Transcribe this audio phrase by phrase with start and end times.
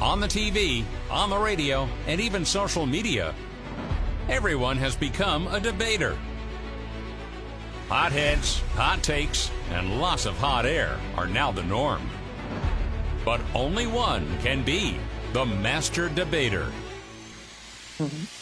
[0.00, 3.34] On the TV, on the radio, and even social media,
[4.28, 6.16] everyone has become a debater.
[7.88, 12.08] Hot heads, hot takes, and lots of hot air are now the norm.
[13.24, 14.98] But only one can be
[15.32, 16.70] the master debater.
[17.98, 18.37] Mm-hmm.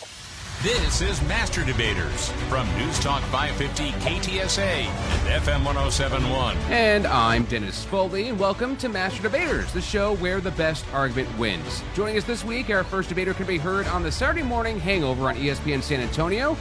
[0.62, 6.56] This is Master Debaters from News Talk 550 KTSA and FM 1071.
[6.70, 11.28] And I'm Dennis Foley, and welcome to Master Debaters, the show where the best argument
[11.38, 11.82] wins.
[11.94, 15.28] Joining us this week, our first debater can be heard on the Saturday morning hangover
[15.28, 16.56] on ESPN San Antonio.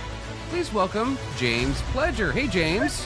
[0.50, 2.34] Please welcome James Pledger.
[2.34, 3.06] Hey, James.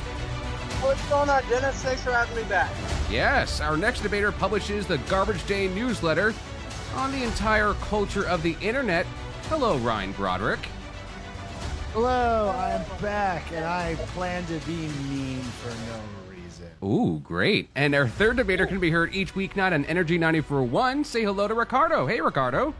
[0.80, 1.84] What's going on, Dennis?
[1.84, 2.72] Thanks for having me back.
[3.12, 6.34] Yes, our next debater publishes the Garbage Day newsletter
[6.96, 9.06] on the entire culture of the internet.
[9.50, 10.68] Hello, Ryan Broderick.
[11.94, 16.70] Hello, I'm back, and I plan to be mean for no reason.
[16.84, 17.68] Ooh, great.
[17.74, 21.04] And our third debater can be heard each weeknight on Energy 94.1.
[21.04, 22.06] Say hello to Ricardo.
[22.06, 22.76] Hey, Ricardo.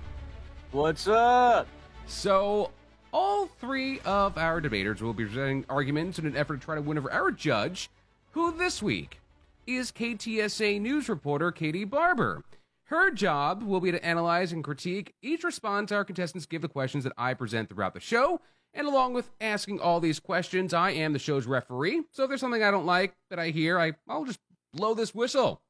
[0.72, 1.68] What's up?
[2.06, 2.70] So,
[3.12, 6.82] all three of our debaters will be presenting arguments in an effort to try to
[6.82, 7.90] win over our judge,
[8.34, 9.22] who this week
[9.66, 12.44] is KTSA news reporter Katie Barber.
[12.84, 17.04] Her job will be to analyze and critique each response our contestants give the questions
[17.06, 18.40] that I present throughout the show.
[18.74, 22.04] And along with asking all these questions, I am the show's referee.
[22.12, 24.40] So if there's something I don't like that I hear, I, I'll just
[24.74, 25.62] blow this whistle.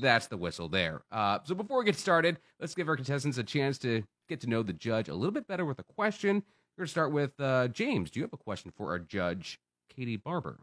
[0.00, 1.02] That's the whistle there.
[1.12, 4.48] Uh, so before we get started, let's give our contestants a chance to get to
[4.48, 6.42] know the judge a little bit better with a question.
[6.76, 8.10] We're going to start with uh, James.
[8.10, 9.60] Do you have a question for our judge,
[9.94, 10.58] Katie Barber?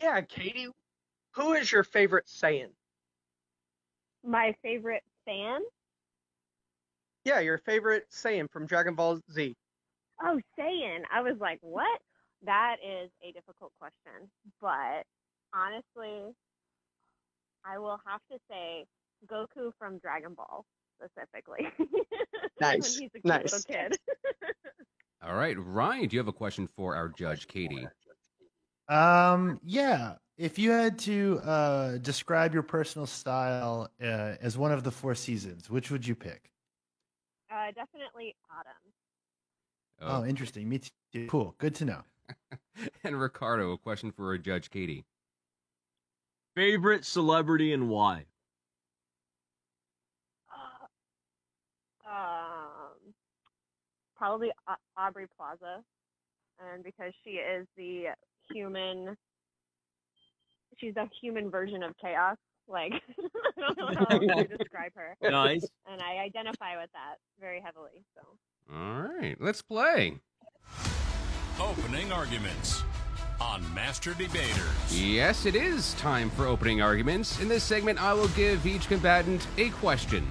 [0.00, 0.68] Yeah, Katie,
[1.32, 2.70] who is your favorite Saiyan?
[4.24, 5.60] My favorite fan?
[7.24, 9.54] Yeah, your favorite Saiyan from Dragon Ball Z.
[10.22, 11.02] Oh, Saiyan.
[11.12, 12.00] I was like, what?
[12.44, 14.30] That is a difficult question.
[14.60, 15.04] But
[15.54, 16.34] honestly,
[17.64, 18.86] I will have to say
[19.30, 20.64] Goku from Dragon Ball
[20.96, 21.68] specifically.
[22.60, 23.44] Nice, he's a nice.
[23.44, 23.96] little kid.
[25.22, 27.86] All right, Ryan, do you have a question for our judge, Katie?
[28.88, 30.16] Um, yeah.
[30.36, 35.14] If you had to uh, describe your personal style uh, as one of the four
[35.14, 36.50] seasons, which would you pick?
[37.50, 38.92] Uh, definitely Autumn.
[40.00, 40.68] Oh, interesting.
[40.68, 40.80] Me
[41.12, 41.26] too.
[41.28, 41.54] Cool.
[41.58, 42.02] Good to know.
[43.04, 45.04] and Ricardo, a question for our judge, Katie.
[46.54, 48.24] Favorite celebrity and why?
[52.10, 53.14] Um,
[54.16, 54.50] probably
[54.96, 55.82] Aubrey Plaza,
[56.58, 58.06] and because she is the
[58.52, 59.16] human,
[60.78, 62.36] she's the human version of chaos.
[62.70, 62.92] Like
[63.58, 65.66] I don't know how to describe her, Nice.
[65.90, 68.04] and I identify with that very heavily.
[68.14, 68.22] So.
[68.72, 70.18] All right, let's play.
[71.60, 72.82] Opening arguments
[73.40, 74.56] on Master Debaters.
[74.90, 77.40] Yes, it is time for opening arguments.
[77.40, 80.26] In this segment, I will give each combatant a question.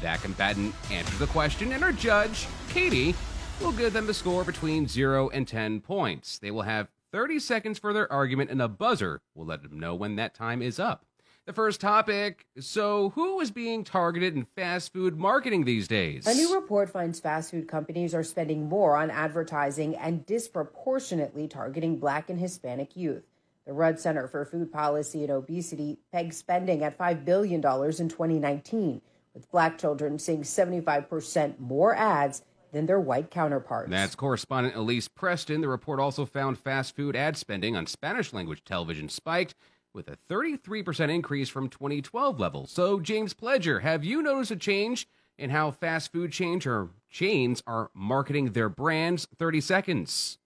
[0.00, 3.14] That combatant answers the question, and our judge, Katie,
[3.60, 6.38] will give them a score between 0 and 10 points.
[6.38, 9.94] They will have 30 seconds for their argument, and a buzzer will let them know
[9.94, 11.04] when that time is up.
[11.46, 16.26] The first topic so, who is being targeted in fast food marketing these days?
[16.26, 21.98] A new report finds fast food companies are spending more on advertising and disproportionately targeting
[21.98, 23.24] Black and Hispanic youth.
[23.66, 29.02] The Rudd Center for Food Policy and Obesity pegs spending at $5 billion in 2019,
[29.34, 33.90] with Black children seeing 75% more ads than their white counterparts.
[33.90, 35.60] That's correspondent Elise Preston.
[35.60, 39.54] The report also found fast food ad spending on Spanish language television spiked
[39.94, 42.70] with a 33% increase from 2012 levels.
[42.70, 45.08] So, James Pledger, have you noticed a change
[45.38, 49.26] in how fast food chains or chains are marketing their brands?
[49.38, 50.38] 30 seconds.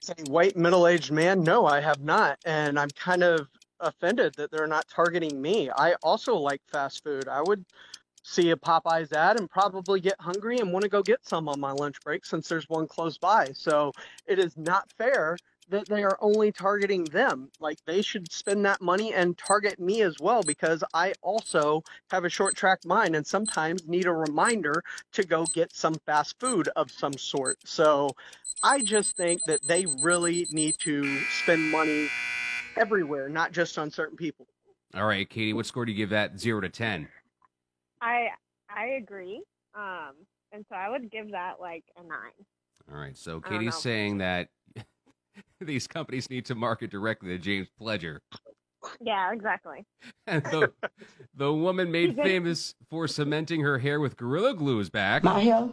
[0.00, 1.42] Say white middle-aged man?
[1.42, 3.48] No, I have not, and I'm kind of
[3.80, 5.70] offended that they're not targeting me.
[5.70, 7.28] I also like fast food.
[7.28, 7.64] I would
[8.22, 11.60] see a Popeyes ad and probably get hungry and want to go get some on
[11.60, 13.50] my lunch break since there's one close by.
[13.54, 13.92] So
[14.26, 15.36] it is not fair
[15.68, 17.50] that they are only targeting them.
[17.60, 22.24] Like they should spend that money and target me as well because I also have
[22.24, 24.82] a short track mind and sometimes need a reminder
[25.12, 27.58] to go get some fast food of some sort.
[27.64, 28.10] So
[28.62, 32.08] I just think that they really need to spend money
[32.76, 34.46] everywhere, not just on certain people.
[34.94, 37.08] All right, Katie, what score do you give that zero to ten?
[38.00, 38.28] I
[38.70, 39.42] I agree.
[39.74, 40.12] Um,
[40.52, 42.32] and so I would give that like a nine.
[42.90, 44.48] All right, so Katie's saying that
[45.60, 48.18] these companies need to market directly to James Pledger.
[49.00, 49.84] Yeah, exactly.
[50.26, 50.72] And the,
[51.34, 55.24] the woman made famous for cementing her hair with Gorilla Glue is back.
[55.24, 55.70] My hair,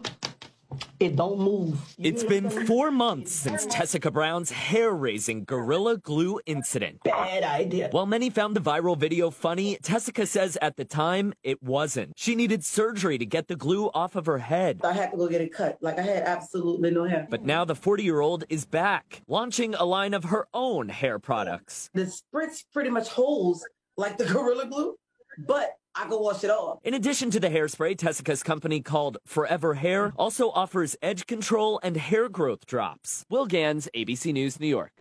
[1.00, 1.80] it don't move.
[1.98, 7.04] It's been four months since Tessica Brown's hair raising Gorilla Glue incident.
[7.04, 7.90] Bad idea.
[7.92, 12.14] While many found the viral video funny, Tessica says at the time it wasn't.
[12.16, 14.82] She needed surgery to get the glue off of her head.
[14.84, 15.78] I had to go get it cut.
[15.82, 17.28] Like I had absolutely no hair.
[17.30, 21.20] But now the 40 year old is back, launching a line of her own hair
[21.20, 21.90] products.
[21.94, 23.66] the spritz pretty much holds
[23.98, 24.96] like the Gorilla Glue,
[25.38, 26.80] but I can wash it off.
[26.84, 31.96] In addition to the hairspray, Tessica's company called Forever Hair also offers edge control and
[31.96, 33.26] hair growth drops.
[33.30, 34.92] Will Gans, ABC News, New York.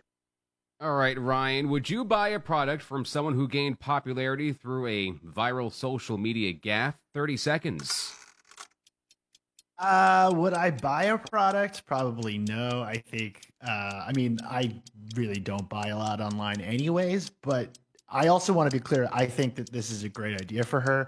[0.81, 5.11] All right, Ryan, would you buy a product from someone who gained popularity through a
[5.25, 6.95] viral social media gaffe?
[7.13, 8.13] 30 seconds.
[9.77, 11.85] Uh, would I buy a product?
[11.85, 12.81] Probably no.
[12.81, 13.41] I think.
[13.65, 14.81] Uh, I mean, I
[15.15, 17.29] really don't buy a lot online, anyways.
[17.41, 17.77] But
[18.09, 19.09] I also want to be clear.
[19.11, 21.07] I think that this is a great idea for her.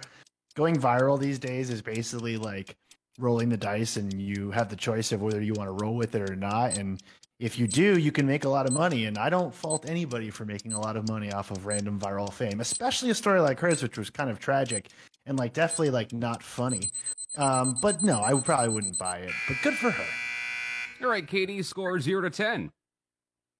[0.55, 2.75] Going viral these days is basically like
[3.19, 6.15] rolling the dice, and you have the choice of whether you want to roll with
[6.15, 6.77] it or not.
[6.77, 7.01] And
[7.39, 9.05] if you do, you can make a lot of money.
[9.05, 12.33] And I don't fault anybody for making a lot of money off of random viral
[12.33, 14.89] fame, especially a story like hers, which was kind of tragic
[15.27, 16.89] and like definitely like not funny.
[17.37, 19.31] Um, but no, I probably wouldn't buy it.
[19.47, 20.05] But good for her.
[21.03, 22.61] All right, Katie, score 0 to 10.
[22.61, 22.71] Um,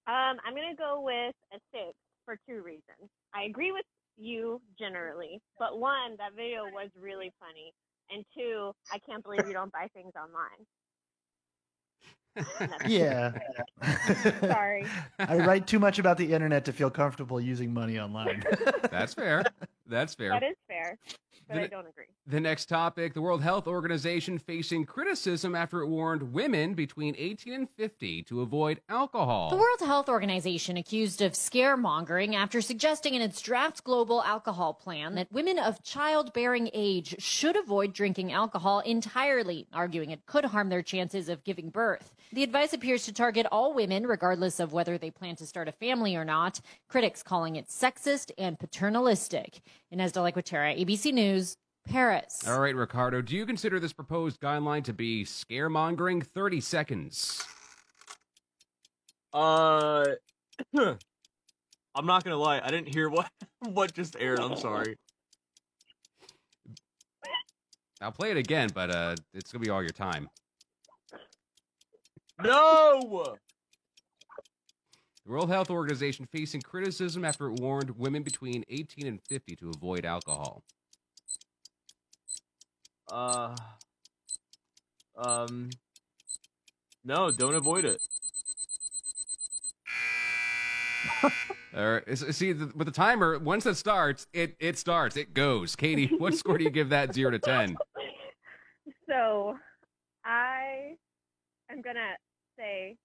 [0.08, 1.94] I'm gonna go with a six
[2.28, 3.10] for two reasons.
[3.34, 3.86] I agree with
[4.18, 7.74] you generally, but one, that video was really funny,
[8.12, 10.66] and two, I can't believe you don't buy things online.
[12.86, 13.32] Yeah.
[14.42, 14.86] Sorry.
[15.18, 18.44] I write too much about the internet to feel comfortable using money online.
[18.92, 19.44] That's fair.
[19.88, 20.32] That's fair.
[20.32, 20.98] That is fair,
[21.48, 22.06] but Then I don't agree.
[22.26, 27.54] The next topic the World Health Organization facing criticism after it warned women between 18
[27.54, 29.50] and 50 to avoid alcohol.
[29.50, 35.16] The World Health Organization accused of scaremongering after suggesting in its draft global alcohol plan
[35.16, 40.82] that women of childbearing age should avoid drinking alcohol entirely, arguing it could harm their
[40.82, 42.14] chances of giving birth.
[42.34, 45.72] The advice appears to target all women, regardless of whether they plan to start a
[45.72, 49.62] family or not, critics calling it sexist and paternalistic.
[49.92, 51.58] Ines de La Cuetara, ABC News,
[51.88, 52.46] Paris.
[52.48, 56.24] All right, Ricardo, do you consider this proposed guideline to be scaremongering?
[56.24, 57.46] 30 seconds.
[59.34, 60.06] Uh,
[60.76, 62.60] I'm not gonna lie.
[62.64, 63.30] I didn't hear what
[63.60, 64.40] what just aired.
[64.40, 64.98] I'm sorry.
[68.02, 70.30] I'll play it again, but uh, it's going to be all your time.
[72.44, 73.36] No.
[75.28, 79.72] The World Health Organization facing criticism after it warned women between 18 and 50 to
[79.76, 80.64] avoid alcohol.
[83.12, 83.54] Uh.
[85.18, 85.70] Um.
[87.04, 88.02] No, don't avoid it.
[91.76, 95.76] All right, see, the, with the timer, once it starts, it, it starts, it goes.
[95.76, 97.76] Katie, what score do you give that 0 to 10?
[99.10, 99.58] So,
[100.26, 100.96] I
[101.72, 102.16] am gonna
[102.58, 102.98] say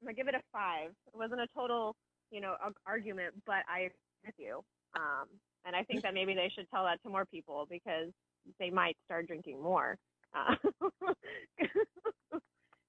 [0.00, 0.90] I'm gonna give it a five.
[1.06, 1.94] It wasn't a total,
[2.30, 2.54] you know,
[2.86, 4.60] argument, but I agree with you.
[4.94, 5.26] Um,
[5.64, 8.10] and I think that maybe they should tell that to more people because
[8.58, 9.96] they might start drinking more.
[10.34, 10.54] Uh,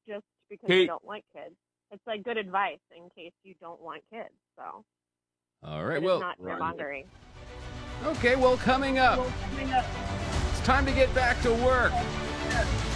[0.08, 0.88] just because they Kate.
[0.88, 1.56] don't want kids.
[1.92, 4.34] It's like good advice in case you don't want kids.
[4.58, 4.84] So, All
[5.64, 5.64] right.
[5.64, 7.06] but right, it's well, not mongering.
[8.06, 9.26] okay, well, coming up,
[9.58, 11.94] it's time to get back to work.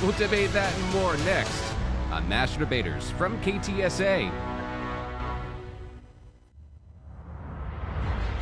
[0.02, 1.71] We'll debate that and more next
[2.12, 4.32] on Master Debaters from KTSA.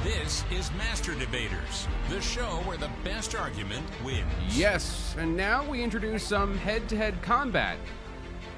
[0.03, 4.25] This is Master Debaters, the show where the best argument wins.
[4.49, 7.77] Yes, and now we introduce some head-to-head combat.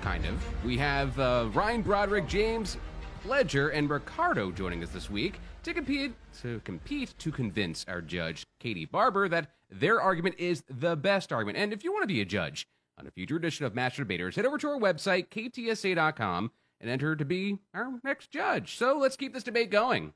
[0.02, 0.64] Kind of.
[0.64, 2.78] We have uh, Ryan Broderick, James
[3.26, 8.44] Pledger, and Ricardo joining us this week to compete to compete to convince our judge
[8.60, 11.58] Katie Barber that their argument is the best argument.
[11.58, 12.66] And if you want to be a judge
[13.02, 17.16] on a future edition of Master Debaters, head over to our website ktsa.com and enter
[17.16, 18.78] to be our next judge.
[18.78, 20.14] So let's keep this debate going.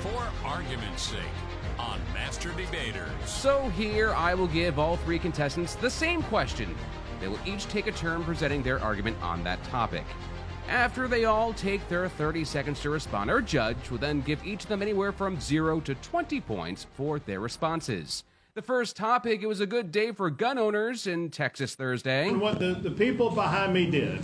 [0.00, 1.20] For argument's sake,
[1.78, 3.08] on Master Debaters.
[3.24, 6.74] So here I will give all three contestants the same question.
[7.20, 10.04] They will each take a turn presenting their argument on that topic.
[10.68, 14.64] After they all take their 30 seconds to respond, our judge will then give each
[14.64, 18.24] of them anywhere from 0 to 20 points for their responses.
[18.54, 22.28] The first topic it was a good day for gun owners in Texas Thursday.
[22.28, 24.20] And what the, the people behind me did,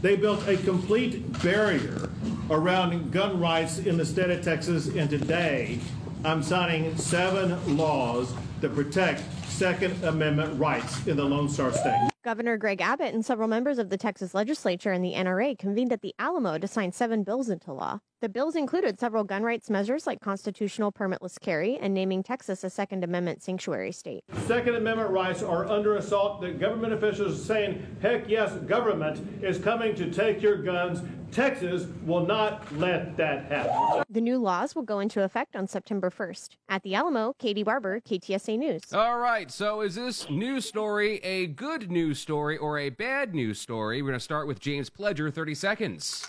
[0.00, 2.08] they built a complete barrier
[2.48, 5.78] around gun rights in the state of Texas, and today
[6.24, 9.22] I'm signing seven laws that protect
[9.54, 12.10] Second Amendment rights in the Lone Star State.
[12.24, 16.00] Governor Greg Abbott and several members of the Texas legislature and the NRA convened at
[16.00, 18.00] the Alamo to sign seven bills into law.
[18.20, 22.70] The bills included several gun rights measures like constitutional permitless carry and naming Texas a
[22.70, 24.24] Second Amendment sanctuary state.
[24.48, 26.40] Second Amendment rights are under assault.
[26.40, 31.00] The government officials are saying, heck yes, government is coming to take your guns.
[31.32, 34.04] Texas will not let that happen.
[34.08, 36.50] The new laws will go into effect on September 1st.
[36.68, 38.92] At the Alamo, Katie Barber, KTSA News.
[38.92, 43.60] All right, so is this news story a good news story or a bad news
[43.60, 44.00] story?
[44.02, 46.28] We're going to start with James Pledger, 30 seconds.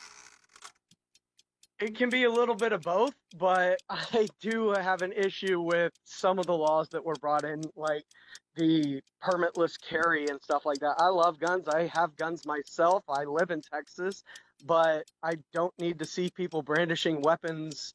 [1.80, 5.92] It can be a little bit of both, but I do have an issue with
[6.06, 8.06] some of the laws that were brought in, like
[8.56, 10.96] the permitless carry and stuff like that.
[10.98, 11.68] I love guns.
[11.68, 13.04] I have guns myself.
[13.10, 14.24] I live in Texas,
[14.64, 17.94] but I don't need to see people brandishing weapons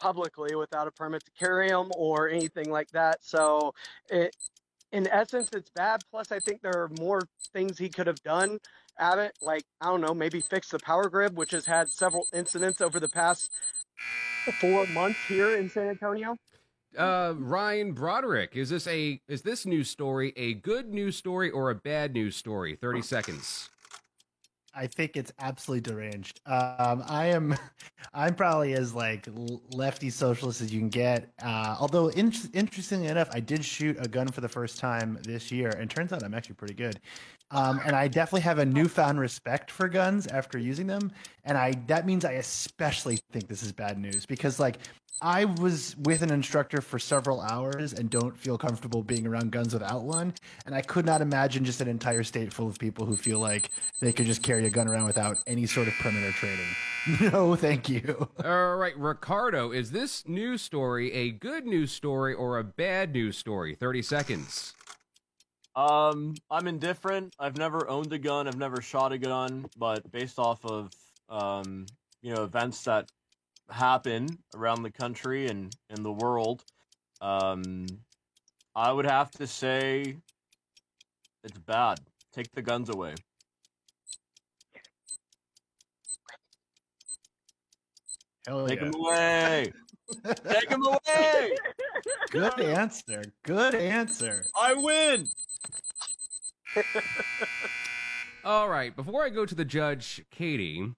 [0.00, 3.18] publicly without a permit to carry them or anything like that.
[3.22, 3.74] So,
[4.10, 4.34] it,
[4.90, 6.02] in essence, it's bad.
[6.10, 7.20] Plus, I think there are more
[7.52, 8.58] things he could have done
[8.98, 12.80] Abbott, like, I don't know, maybe fix the power grid, which has had several incidents
[12.80, 13.50] over the past
[14.60, 16.36] four months here in San Antonio.
[16.96, 21.70] Uh, Ryan Broderick, is this a is this news story a good news story or
[21.70, 22.76] a bad news story?
[22.76, 23.70] Thirty seconds.
[24.74, 26.40] I think it's absolutely deranged.
[26.46, 27.54] Um, I am,
[28.14, 29.28] I'm probably as like
[29.70, 31.30] lefty socialist as you can get.
[31.42, 35.52] Uh, although in- interestingly enough, I did shoot a gun for the first time this
[35.52, 37.00] year, and turns out I'm actually pretty good.
[37.50, 41.12] Um, and I definitely have a newfound respect for guns after using them,
[41.44, 44.78] and I that means I especially think this is bad news because like
[45.20, 49.72] I was with an instructor for several hours and don't feel comfortable being around guns
[49.72, 50.34] without one.
[50.66, 53.70] And I could not imagine just an entire state full of people who feel like
[54.00, 56.66] they could just carry a gun around without any sort of perimeter training.
[57.32, 58.28] no, thank you.
[58.44, 63.36] All right, Ricardo, is this news story a good news story or a bad news
[63.36, 63.74] story?
[63.74, 64.74] 30 seconds.
[65.76, 67.34] Um, I'm indifferent.
[67.38, 68.46] I've never owned a gun.
[68.46, 70.90] I've never shot a gun, but based off of
[71.28, 71.86] um,
[72.22, 73.10] you know, events that
[73.72, 76.64] happen around the country and in the world,
[77.20, 77.86] um,
[78.74, 80.16] I would have to say
[81.44, 82.00] it's bad.
[82.32, 83.14] Take the guns away.
[88.46, 88.90] Hell Take yeah.
[88.90, 89.72] them away.
[90.48, 91.54] Take them away.
[92.30, 93.22] Good answer.
[93.44, 94.44] Good answer.
[94.60, 95.26] I win.
[98.44, 100.92] All right, before I go to the judge, Katie,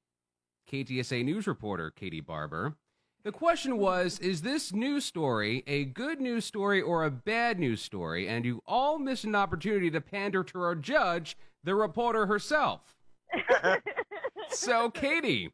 [0.74, 2.74] KTSA news reporter Katie Barber,
[3.22, 7.80] the question was Is this news story a good news story or a bad news
[7.80, 8.26] story?
[8.26, 12.96] And you all missed an opportunity to pander to our judge, the reporter herself.
[14.48, 15.52] so, Katie,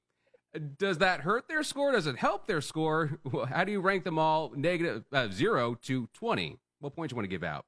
[0.78, 1.92] does that hurt their score?
[1.92, 3.20] Does it help their score?
[3.50, 6.58] How do you rank them all negative uh, zero to 20?
[6.78, 7.66] What points you want to give out?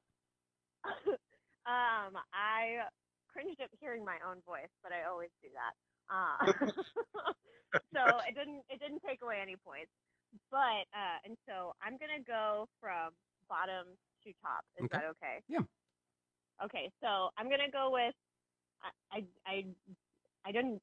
[1.65, 2.83] Um, I
[3.31, 5.71] cringed at hearing my own voice, but I always do that.
[6.09, 6.37] Uh,
[7.95, 9.91] so it didn't it didn't take away any points.
[10.51, 13.13] But uh, and so I'm gonna go from
[13.49, 14.65] bottom to top.
[14.77, 14.89] Is Okay.
[14.91, 15.43] that okay?
[15.47, 15.59] Yeah.
[16.63, 18.15] Okay, so I'm gonna go with
[18.81, 19.75] I I I,
[20.45, 20.81] I didn't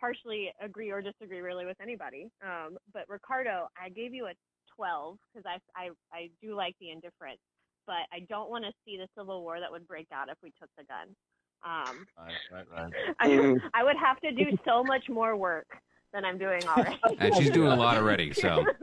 [0.00, 2.30] partially agree or disagree really with anybody.
[2.42, 4.34] Um, but Ricardo, I gave you a
[4.76, 7.40] 12 because I, I I do like the indifference,
[7.86, 10.52] but I don't want to see the civil war that would break out if we
[10.60, 11.16] took the gun.
[11.64, 12.92] Um, Right, right, right.
[13.20, 15.66] I, I would have to do so much more work
[16.12, 16.98] than I'm doing already.
[17.18, 18.64] And she's doing a lot already, so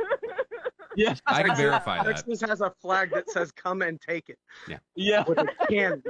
[0.98, 2.17] Yeah, I can verify that.
[2.17, 4.79] Texas has a flag that says "Come and take it." Yeah.
[4.96, 5.24] Yeah.
[5.27, 6.10] With a candy.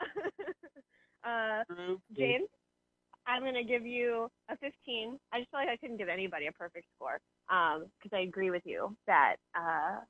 [1.24, 1.62] uh,
[2.14, 2.48] James,
[3.26, 5.18] I'm gonna give you a 15.
[5.32, 8.62] I just feel like I couldn't give anybody a perfect score because I agree with
[8.66, 10.00] you that uh,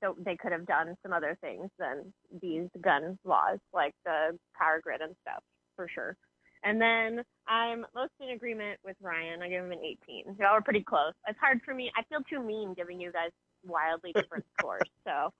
[0.00, 4.80] th- they could have done some other things than these gun laws, like the power
[4.82, 5.42] grid and stuff,
[5.76, 6.16] for sure.
[6.64, 9.42] And then I'm most in agreement with Ryan.
[9.42, 10.36] I give him an 18.
[10.40, 11.12] Y'all were pretty close.
[11.28, 11.92] It's hard for me.
[11.96, 13.30] I feel too mean giving you guys
[13.64, 14.88] wildly different scores.
[15.06, 15.30] So,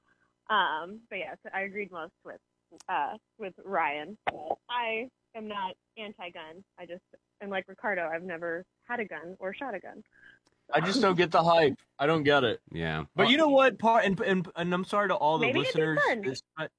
[0.55, 2.41] um, but yeah, so I agreed most with
[2.89, 4.19] uh, with Ryan.
[4.69, 6.63] I am not anti-gun.
[6.79, 7.03] I just
[7.43, 8.09] am like Ricardo.
[8.13, 10.03] I've never had a gun or shot a gun.
[10.73, 11.75] I just don't get the hype.
[11.99, 12.61] I don't get it.
[12.73, 13.05] Yeah.
[13.15, 13.79] But you uh, know what?
[13.79, 15.99] Part and, and and I'm sorry to all the Maybe it'd be listeners.
[16.07, 16.21] fun.
[16.23, 16.71] this- but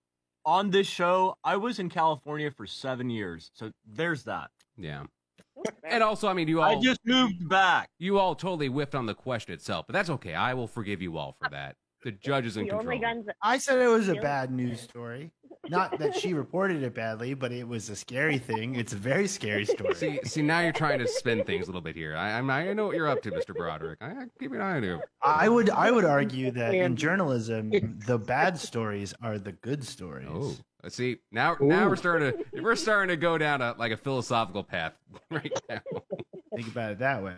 [0.46, 4.52] on this show, I was in California for seven years, so there's that.
[4.78, 5.04] Yeah.
[5.84, 7.90] And also, I mean, you all I just moved back.
[7.98, 10.34] You all totally whiffed on the question itself, but that's okay.
[10.36, 11.76] I will forgive you all for that.
[12.04, 12.94] The judge is in the control.
[12.94, 13.26] only guns.
[13.42, 15.32] I said it was a bad news story.
[15.70, 18.76] Not that she reported it badly, but it was a scary thing.
[18.76, 19.96] It's a very scary story.
[19.96, 22.16] See, see, now you're trying to spin things a little bit here.
[22.16, 23.56] I, I'm, I know what you're up to, Mr.
[23.56, 23.98] Broderick.
[24.02, 25.02] I, I keep an eye on you.
[25.22, 27.72] I would I would argue that in journalism,
[28.06, 30.28] the bad stories are the good stories.
[30.30, 31.18] Oh, let's see.
[31.32, 34.94] Now, now we're starting to we're starting to go down a like a philosophical path
[35.32, 35.82] right now.
[36.56, 37.34] Think about it that way.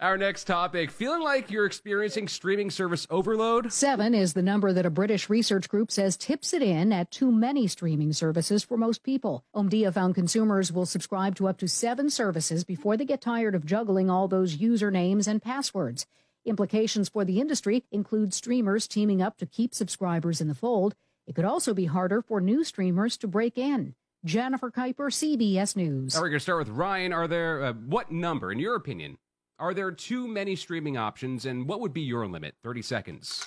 [0.00, 3.72] Our next topic: feeling like you're experiencing streaming service overload.
[3.72, 7.30] Seven is the number that a British research group says tips it in at too
[7.30, 9.44] many streaming services for most people.
[9.54, 13.66] Omdia found consumers will subscribe to up to seven services before they get tired of
[13.66, 16.06] juggling all those usernames and passwords.
[16.44, 20.96] Implications for the industry include streamers teaming up to keep subscribers in the fold.
[21.24, 23.94] It could also be harder for new streamers to break in.
[24.24, 26.14] Jennifer Kuiper, CBS News.
[26.14, 27.12] All right, we're going to start with Ryan.
[27.12, 29.18] Are there, uh, what number, in your opinion,
[29.58, 32.54] are there too many streaming options, and what would be your limit?
[32.62, 33.46] 30 seconds.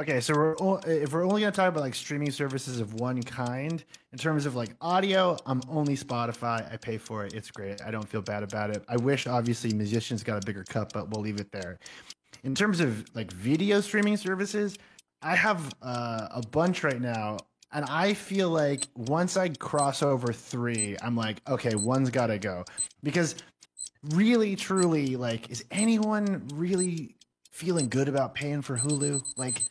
[0.00, 3.22] Okay, so we're o- if we're only gonna talk about like streaming services of one
[3.22, 6.72] kind, in terms of like audio, I'm only Spotify.
[6.72, 7.34] I pay for it.
[7.34, 7.82] It's great.
[7.82, 8.82] I don't feel bad about it.
[8.88, 11.78] I wish obviously musicians got a bigger cut, but we'll leave it there.
[12.44, 14.78] In terms of like video streaming services,
[15.20, 17.36] I have uh, a bunch right now,
[17.72, 22.38] and I feel like once I cross over three, I'm like, okay, one's got to
[22.38, 22.64] go
[23.02, 23.36] because
[24.02, 27.16] really, truly, like, is anyone really
[27.52, 29.22] feeling good about paying for Hulu?
[29.36, 29.62] Like,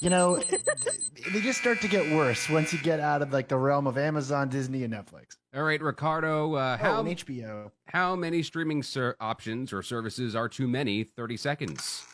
[0.00, 0.36] you know,
[1.32, 3.98] they just start to get worse once you get out of like the realm of
[3.98, 5.36] Amazon, Disney, and Netflix.
[5.54, 7.70] All right, Ricardo, uh, Oh, how, and HBO.
[7.86, 11.02] how many streaming ser- options or services are too many?
[11.02, 12.04] 30 seconds.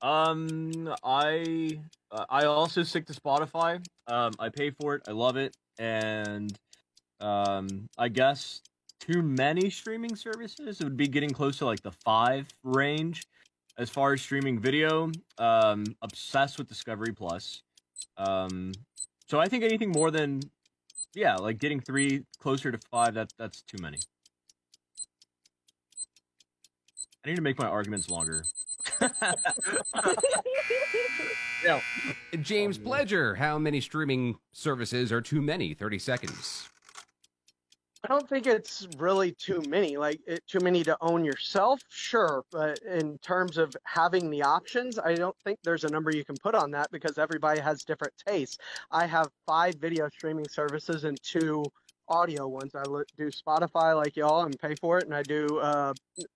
[0.00, 1.78] Um, I
[2.10, 3.84] uh, I also stick to Spotify.
[4.06, 5.02] Um, I pay for it.
[5.08, 6.56] I love it, and
[7.20, 8.62] um, I guess
[9.00, 10.80] too many streaming services.
[10.80, 13.22] It would be getting close to like the five range.
[13.76, 17.62] As far as streaming video, um, obsessed with Discovery Plus.
[18.16, 18.72] Um,
[19.28, 20.40] so I think anything more than
[21.14, 23.14] yeah, like getting three closer to five.
[23.14, 23.98] That that's too many.
[27.28, 28.42] I need to make my arguments longer.
[31.64, 31.80] Yeah.
[32.40, 35.74] James oh, Pledger, how many streaming services are too many?
[35.74, 36.68] 30 seconds.
[38.04, 39.96] I don't think it's really too many.
[39.96, 45.00] Like it, too many to own yourself, sure, but in terms of having the options,
[45.00, 48.14] I don't think there's a number you can put on that because everybody has different
[48.24, 48.58] tastes.
[48.92, 51.64] I have five video streaming services and two
[52.08, 52.74] audio ones.
[52.74, 55.92] I li- do Spotify like y'all and pay for it, and I do uh,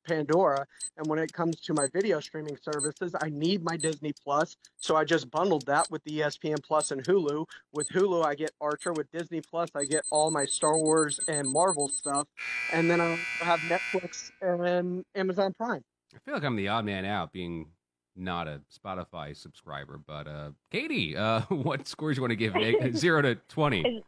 [0.07, 0.67] Pandora.
[0.97, 4.97] And when it comes to my video streaming services, I need my Disney Plus, so
[4.97, 7.47] I just bundled that with the ESPN Plus and Hulu.
[7.73, 8.93] With Hulu, I get Archer.
[8.93, 12.29] With Disney Plus, I get all my Star Wars and Marvel stuff,
[12.73, 15.83] and then I have Netflix and Amazon Prime.
[16.15, 17.69] I feel like I'm the odd man out being
[18.15, 22.95] not a Spotify subscriber, but uh, Katie, uh, what scores you want to give Neg-
[22.97, 24.05] zero to 20?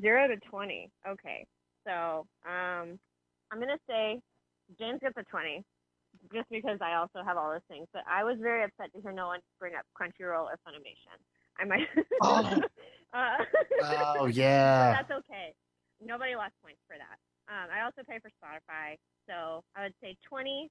[0.00, 0.90] Zero to twenty.
[1.06, 1.44] Okay.
[1.86, 2.98] So, um,
[3.50, 4.20] I'm gonna say
[4.78, 5.64] James gets a twenty,
[6.32, 7.86] just because I also have all those things.
[7.92, 11.16] But I was very upset to hear no one bring up Crunchyroll or Funimation.
[11.58, 11.86] I might.
[13.14, 13.18] Oh.
[13.18, 13.36] uh,
[13.82, 14.92] Oh, yeah.
[15.00, 15.54] that's okay.
[16.04, 17.16] Nobody lost points for that.
[17.48, 18.96] Um, I also pay for Spotify,
[19.26, 20.68] so I would say 20,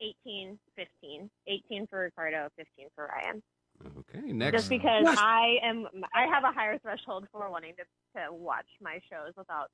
[0.00, 1.30] 18, 15.
[1.46, 3.42] 18 for Ricardo, 15 for Ryan.
[3.98, 4.56] Okay, next.
[4.56, 9.00] Just because I am, I have a higher threshold for wanting to, to watch my
[9.10, 9.70] shows without,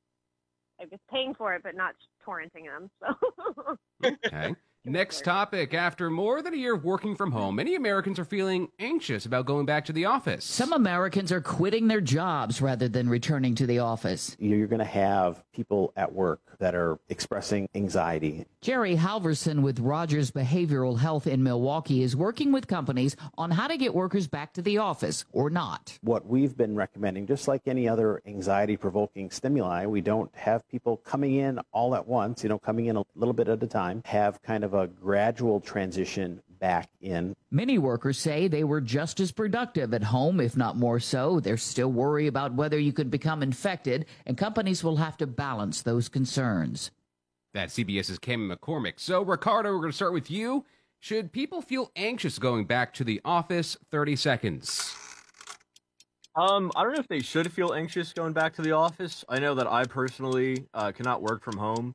[0.81, 1.95] I guess, paying for it, but not
[2.27, 2.91] torrenting them.
[3.01, 4.55] So, Okay.
[4.89, 5.75] Next topic.
[5.75, 9.45] After more than a year of working from home, many Americans are feeling anxious about
[9.45, 10.45] going back to the office.
[10.45, 14.37] Some Americans are quitting their jobs rather than returning to the office.
[14.39, 18.47] You're going to have people at work that are expressing anxiety.
[18.61, 23.77] Jerry Halverson with Rogers Behavioral Health in Milwaukee is working with companies on how to
[23.77, 25.99] get workers back to the office or not.
[26.03, 30.99] What we've been recommending, just like any other anxiety provoking stimuli, we don't have people
[30.99, 34.03] coming in all at once, you know, coming in a little bit at a time,
[34.05, 37.35] have kind of a gradual transition back in.
[37.51, 41.41] Many workers say they were just as productive at home, if not more so.
[41.41, 45.83] There's still worry about whether you could become infected, and companies will have to balance
[45.83, 46.91] those concerns.
[47.55, 48.95] That's CBS's Cam McCormick.
[48.97, 50.65] So, Ricardo, we're going to start with you.
[51.01, 53.77] Should people feel anxious going back to the office?
[53.91, 54.95] 30 seconds.
[56.35, 59.25] Um, I don't know if they should feel anxious going back to the office.
[59.29, 61.95] I know that I personally uh, cannot work from home.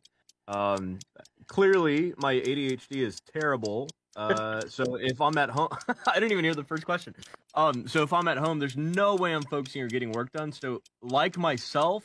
[0.52, 1.00] Um,
[1.48, 3.88] clearly, my ADHD is terrible.
[4.16, 5.70] Uh, so if I'm at home,
[6.08, 7.16] I didn't even hear the first question.
[7.56, 10.52] Um, so if I'm at home, there's no way I'm focusing or getting work done.
[10.52, 12.04] So, like myself,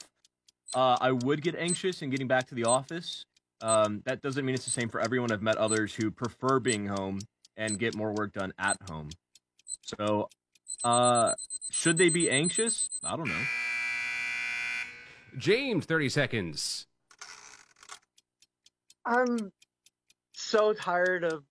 [0.74, 3.24] uh, I would get anxious in getting back to the office.
[3.60, 5.32] Um, that doesn't mean it's the same for everyone.
[5.32, 7.18] I've met others who prefer being home
[7.56, 9.08] and get more work done at home.
[9.82, 10.28] So,
[10.84, 11.32] uh,
[11.70, 12.88] should they be anxious?
[13.02, 13.42] I don't know.
[15.38, 16.86] James, 30 seconds.
[19.06, 19.52] I'm
[20.34, 21.44] so tired of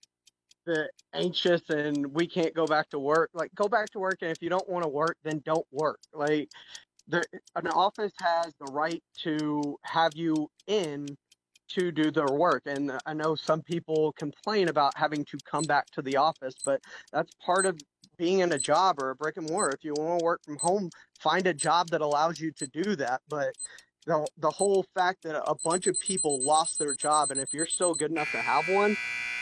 [0.66, 3.30] the anxious and we can't go back to work.
[3.34, 6.00] Like, go back to work, and if you don't want to work, then don't work.
[6.14, 6.50] Like,
[7.08, 7.24] the,
[7.56, 11.08] an office has the right to have you in
[11.68, 12.64] to do their work.
[12.66, 16.82] And I know some people complain about having to come back to the office, but
[17.12, 17.80] that's part of
[18.18, 19.76] being in a job or a brick and mortar.
[19.76, 20.90] If you want to work from home,
[21.20, 23.22] find a job that allows you to do that.
[23.28, 23.54] But
[24.06, 27.66] the the whole fact that a bunch of people lost their job, and if you're
[27.66, 28.96] still good enough to have one,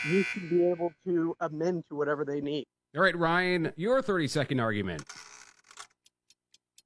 [0.08, 2.66] you should be able to amend to whatever they need.
[2.96, 5.02] All right, Ryan, your 30 second argument.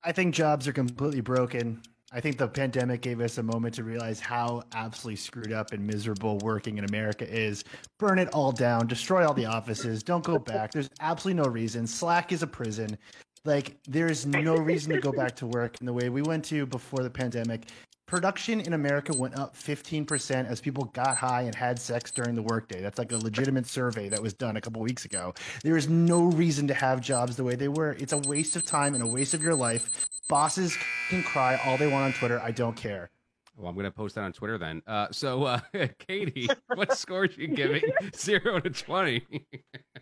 [0.03, 1.83] I think jobs are completely broken.
[2.11, 5.87] I think the pandemic gave us a moment to realize how absolutely screwed up and
[5.87, 7.64] miserable working in America is.
[7.99, 10.73] Burn it all down, destroy all the offices, don't go back.
[10.73, 11.87] There's absolutely no reason.
[11.87, 12.97] Slack is a prison.
[13.44, 16.66] Like, there's no reason to go back to work in the way we went to
[16.66, 17.68] before the pandemic.
[18.07, 22.42] Production in America went up 15% as people got high and had sex during the
[22.42, 22.81] workday.
[22.81, 25.35] That's like a legitimate survey that was done a couple weeks ago.
[25.62, 27.92] There is no reason to have jobs the way they were.
[27.98, 30.09] It's a waste of time and a waste of your life.
[30.27, 30.77] Bosses
[31.11, 32.40] can cry all they want on Twitter.
[32.42, 33.11] I don't care.
[33.59, 34.83] Well, I'm going to post that on Twitter then.
[34.87, 35.61] Uh, so, uh,
[35.98, 37.83] Katie, what score are you giving?
[38.16, 39.27] Zero to 20.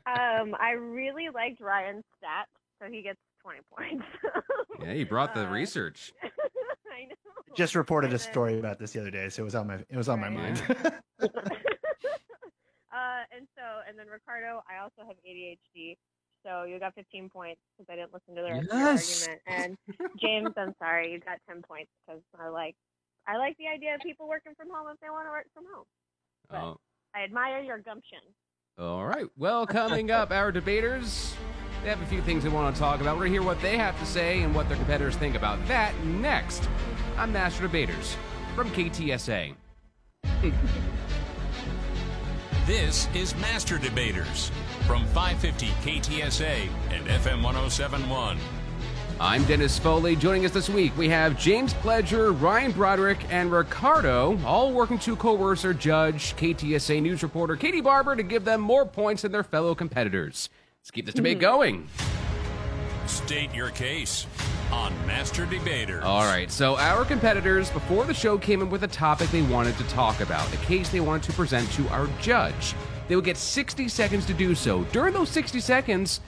[0.06, 4.04] Um, I really liked Ryan's stats, so he gets 20 points.
[4.82, 6.12] yeah, he brought the research.
[6.22, 7.14] I know.
[7.56, 9.96] Just reported a story about this the other day, so it was on my it
[9.96, 10.62] was on my mind.
[12.96, 15.98] Uh, and so, and then Ricardo, I also have ADHD,
[16.40, 19.20] so you got 15 points because I didn't listen to the rest Yes.
[19.20, 19.78] of your argument.
[20.00, 22.74] And James, I'm sorry, you got 10 points because I like,
[23.28, 25.64] I like the idea of people working from home if they want to work from
[25.68, 25.84] home.
[26.48, 26.80] Oh,
[27.14, 28.20] I admire your gumption.
[28.78, 29.26] All right.
[29.36, 31.34] Well, coming up, our debaters,
[31.82, 33.16] they have a few things they want to talk about.
[33.16, 35.66] We're going to hear what they have to say and what their competitors think about
[35.68, 36.68] that next.
[37.16, 38.16] I'm Master Debaters
[38.54, 39.54] from KTSA.
[42.66, 44.50] This is Master Debaters
[44.88, 48.38] from 550 KTSA and FM 1071.
[49.18, 50.14] I'm Dennis Foley.
[50.14, 55.16] Joining us this week, we have James Pledger, Ryan Broderick, and Ricardo, all working to
[55.16, 59.42] coerce or judge KTSA news reporter Katie Barber to give them more points than their
[59.42, 60.50] fellow competitors.
[60.82, 61.40] Let's keep this debate mm-hmm.
[61.40, 61.88] going.
[63.06, 64.26] State your case
[64.70, 66.04] on Master Debaters.
[66.04, 69.78] All right, so our competitors, before the show, came in with a topic they wanted
[69.78, 72.74] to talk about, a case they wanted to present to our judge.
[73.08, 74.84] They would get 60 seconds to do so.
[74.92, 76.20] During those 60 seconds,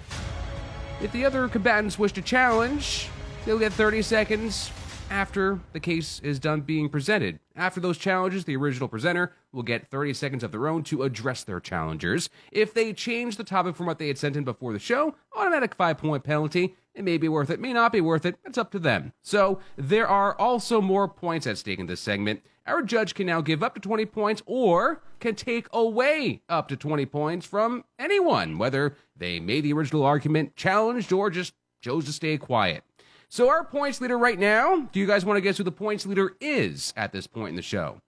[1.01, 3.09] if the other combatants wish to challenge,
[3.45, 4.71] they'll get 30 seconds
[5.11, 7.39] after the case is done being presented.
[7.57, 11.45] After those challenges, the original presenter will get 30 seconds of their own to address
[11.45, 12.29] their challengers.
[12.53, 15.75] If they change the topic from what they had sent in before the show, automatic
[15.75, 16.75] five point penalty.
[16.95, 18.37] It may be worth it, may not be worth it.
[18.45, 19.13] It's up to them.
[19.23, 22.43] So there are also more points at stake in this segment.
[22.69, 26.77] Our judge can now give up to 20 points or can take away up to
[26.77, 32.13] 20 points from anyone, whether they made the original argument, challenged, or just chose to
[32.13, 32.85] stay quiet.
[33.31, 36.05] So our points leader right now, do you guys want to guess who the points
[36.05, 38.01] leader is at this point in the show?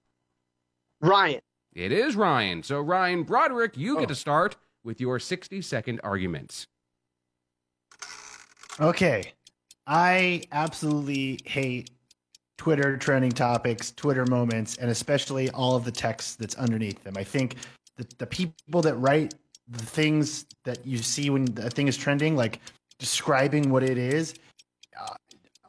[1.00, 1.40] Ryan.
[1.72, 2.62] It is Ryan.
[2.62, 4.08] So Ryan Broderick, you get oh.
[4.08, 6.66] to start with your 60 second arguments.
[8.78, 9.32] Okay.
[9.86, 11.90] I absolutely hate
[12.60, 17.14] Twitter trending topics, Twitter moments, and especially all of the text that's underneath them.
[17.16, 17.56] I think
[17.96, 19.32] the, the people that write
[19.66, 22.60] the things that you see when a thing is trending, like
[22.98, 24.34] describing what it is,
[25.00, 25.14] uh,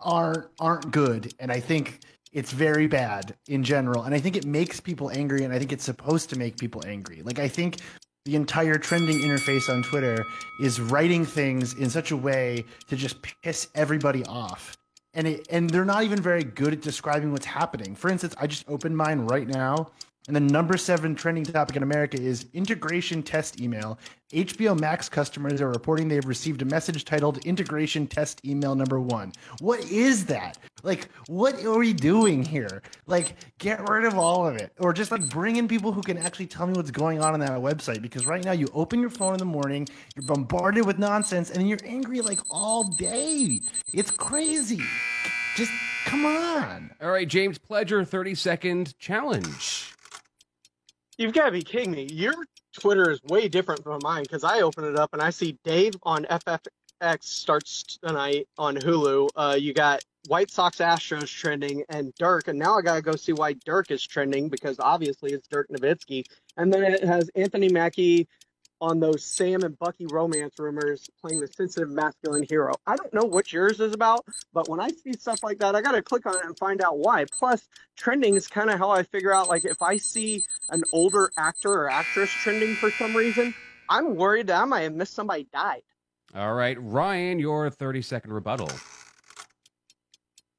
[0.01, 1.33] aren't aren't good.
[1.39, 2.01] And I think
[2.33, 4.03] it's very bad in general.
[4.03, 6.83] And I think it makes people angry, and I think it's supposed to make people
[6.85, 7.21] angry.
[7.21, 7.77] Like I think
[8.25, 10.25] the entire trending interface on Twitter
[10.59, 14.75] is writing things in such a way to just piss everybody off.
[15.13, 17.95] And it, and they're not even very good at describing what's happening.
[17.95, 19.91] For instance, I just opened mine right now,
[20.27, 23.97] and the number seven trending topic in America is integration test email.
[24.31, 29.33] HBO Max customers are reporting they've received a message titled integration test email number one.
[29.59, 30.57] What is that?
[30.83, 32.81] Like, what are we doing here?
[33.07, 36.17] Like, get rid of all of it, or just like bring in people who can
[36.17, 38.01] actually tell me what's going on on that website.
[38.01, 41.67] Because right now, you open your phone in the morning, you're bombarded with nonsense, and
[41.67, 43.59] you're angry like all day.
[43.93, 44.81] It's crazy.
[45.55, 45.71] Just
[46.05, 46.91] come on.
[47.01, 49.90] All right, James Pledger, 30 second challenge.
[51.21, 52.07] You've got to be kidding me.
[52.11, 52.33] Your
[52.73, 55.93] Twitter is way different from mine because I open it up and I see Dave
[56.01, 59.29] on FXX starts tonight on Hulu.
[59.35, 63.15] Uh, you got White Sox Astros trending and Dirk, and now I got to go
[63.15, 66.25] see why Dirk is trending because obviously it's Dirk Nowitzki.
[66.57, 68.27] And then it has Anthony Mackie
[68.81, 72.73] on those Sam and Bucky romance rumors playing the sensitive masculine hero.
[72.87, 75.81] I don't know what yours is about, but when I see stuff like that, I
[75.81, 77.25] got to click on it and find out why.
[77.31, 81.31] Plus, trending is kind of how I figure out like if I see an older
[81.37, 83.53] actor or actress trending for some reason,
[83.87, 85.83] I'm worried that I might have missed somebody died.
[86.33, 88.69] All right, Ryan, your 30 second rebuttal.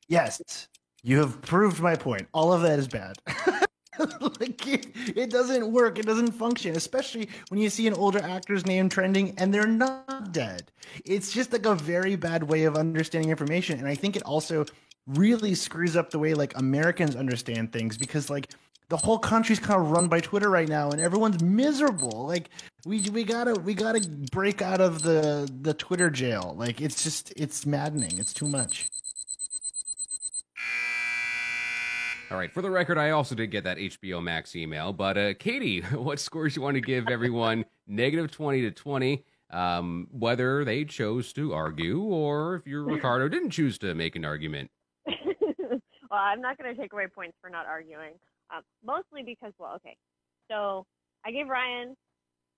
[0.07, 0.69] Yes,
[1.03, 2.29] you have proved my point.
[2.33, 3.17] All of that is bad.
[4.41, 4.87] like it,
[5.17, 5.99] it doesn't work.
[5.99, 10.33] It doesn't function, especially when you see an older actor's name trending and they're not
[10.33, 10.71] dead.
[11.05, 14.65] It's just like a very bad way of understanding information, and I think it also
[15.07, 18.53] really screws up the way like Americans understand things because like
[18.89, 22.27] the whole country's kind of run by Twitter right now, and everyone's miserable.
[22.27, 22.51] Like
[22.85, 26.55] we we gotta we gotta break out of the the Twitter jail.
[26.59, 28.19] Like it's just it's maddening.
[28.19, 28.89] It's too much.
[32.33, 34.95] All right, for the record, I also did get that HBO Max email.
[34.95, 37.67] But uh, Katie, what scores you want to give everyone?
[37.87, 43.51] Negative 20 to 20, um, whether they chose to argue or if you're Ricardo didn't
[43.51, 44.71] choose to make an argument.
[45.07, 48.15] well, I'm not going to take away points for not arguing.
[48.51, 49.99] Um, mostly because, well, okay.
[50.51, 50.87] So
[51.27, 51.95] I gave Ryan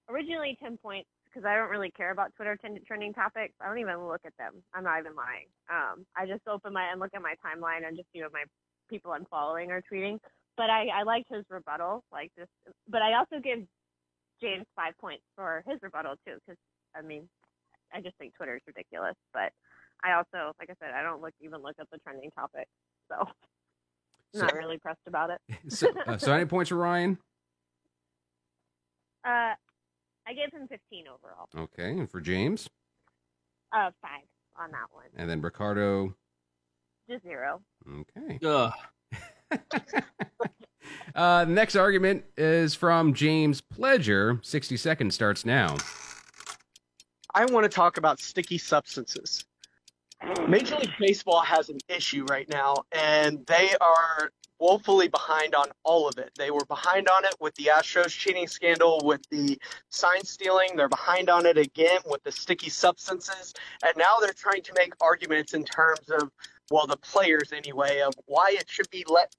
[0.08, 3.54] originally 10 points because I don't really care about Twitter t- trending topics.
[3.60, 4.62] I don't even look at them.
[4.72, 5.50] I'm not even lying.
[5.68, 8.44] Um, I just open my and look at my timeline and just see what my
[8.88, 10.18] people I'm following are tweeting.
[10.56, 12.46] But I, I liked his rebuttal, like this.
[12.88, 13.58] But I also give
[14.40, 16.58] James five points for his rebuttal too, because
[16.96, 17.28] I mean,
[17.92, 19.14] I just think Twitter is ridiculous.
[19.32, 19.50] But
[20.04, 22.66] I also, like I said, I don't look even look at the trending topic,
[23.10, 23.26] so I'm
[24.34, 25.40] So- not really pressed about it.
[25.68, 27.18] So, uh, so any points for Ryan?
[29.24, 29.54] uh,
[30.26, 31.48] I gave him 15 overall.
[31.56, 32.68] Okay, and for James,
[33.72, 34.22] Uh, five
[34.56, 36.14] on that one, and then Ricardo.
[37.08, 37.60] Just zero.
[38.18, 38.38] Okay.
[41.14, 44.44] Uh, next argument is from James Pledger.
[44.44, 45.76] 60 seconds starts now.
[47.34, 49.44] I want to talk about sticky substances.
[50.48, 56.08] Major League Baseball has an issue right now, and they are woefully behind on all
[56.08, 56.30] of it.
[56.36, 59.58] They were behind on it with the Astros cheating scandal, with the
[59.90, 60.70] sign stealing.
[60.76, 63.52] They're behind on it again with the sticky substances,
[63.84, 66.30] and now they're trying to make arguments in terms of,
[66.74, 69.32] well, the players anyway, of why it should be let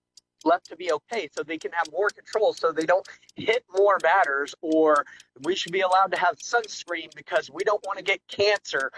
[0.46, 3.98] left to be okay so they can have more control so they don't hit more
[3.98, 5.04] batters or
[5.42, 8.92] we should be allowed to have sunscreen because we don't want to get cancer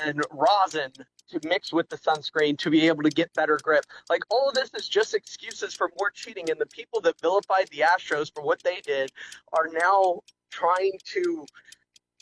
[0.00, 0.92] and rosin
[1.30, 3.84] to mix with the sunscreen to be able to get better grip.
[4.10, 7.68] Like all of this is just excuses for more cheating and the people that vilified
[7.70, 9.10] the Astros for what they did
[9.54, 11.46] are now trying to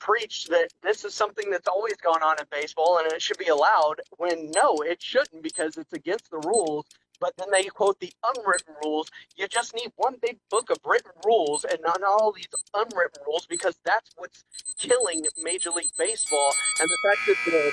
[0.00, 3.46] preach that this is something that's always gone on in baseball and it should be
[3.48, 6.86] allowed when no, it shouldn't because it's against the rules.
[7.20, 9.10] But then they quote the unwritten rules.
[9.36, 13.46] You just need one big book of written rules and not all these unwritten rules
[13.46, 14.42] because that's what's
[14.78, 16.52] killing Major League Baseball.
[16.80, 17.72] And the fact that the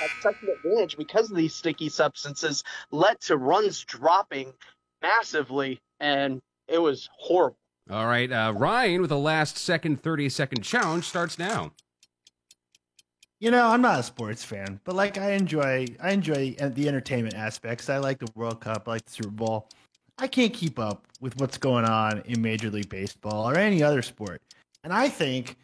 [0.00, 4.52] had such an advantage because of these sticky substances led to runs dropping
[5.02, 7.58] massively, and it was horrible.
[7.90, 11.72] All right, uh, Ryan with the last second 30 second challenge starts now.
[13.40, 16.88] You know, I'm not a sports fan, but like I enjoy I enjoy uh, the
[16.88, 17.90] entertainment aspects.
[17.90, 19.68] I like the World Cup, I like the Super Bowl.
[20.16, 24.00] I can't keep up with what's going on in Major League Baseball or any other
[24.00, 24.40] sport.
[24.84, 25.56] And I think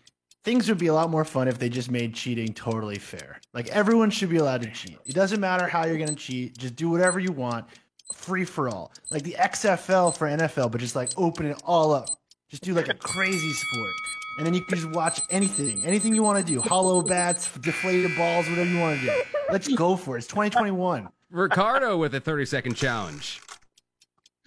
[0.44, 3.40] things would be a lot more fun if they just made cheating totally fair.
[3.54, 4.98] Like everyone should be allowed to cheat.
[5.06, 7.66] It doesn't matter how you're going to cheat, just do whatever you want,
[8.12, 8.92] free for all.
[9.10, 12.08] Like the XFL for NFL, but just like open it all up.
[12.48, 13.92] Just do like a crazy sport.
[14.38, 16.60] And then you can just watch anything, anything you want to do.
[16.60, 19.22] Hollow bats, deflated balls, whatever you want to do.
[19.50, 20.20] Let's go for it.
[20.20, 21.08] It's 2021.
[21.30, 23.40] Ricardo with a 30 second challenge.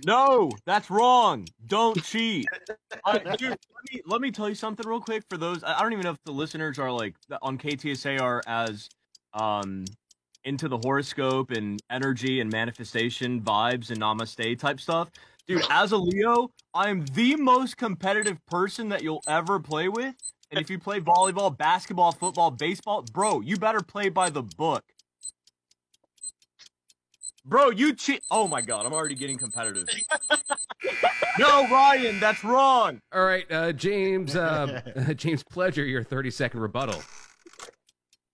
[0.06, 1.48] No, that's wrong.
[1.66, 2.46] Don't cheat.
[3.06, 3.58] Uh, dude, let
[3.92, 5.24] me let me tell you something real quick.
[5.30, 8.42] For those, I I don't even know if the listeners are like on KTSA are
[8.48, 8.90] as
[9.34, 9.86] um
[10.46, 15.10] into the horoscope and energy and manifestation vibes and namaste type stuff.
[15.48, 20.16] Dude, as a Leo, I am the most competitive person that you'll ever play with.
[20.52, 24.84] And if you play volleyball, basketball, football, baseball, bro, you better play by the book.
[27.46, 28.22] Bro, you cheat.
[28.32, 29.86] Oh my god, I'm already getting competitive.
[31.40, 33.02] no, Ryan, that's wrong.
[33.12, 34.82] All right, uh, James uh,
[35.16, 37.02] James Pledger, your 30 second rebuttal.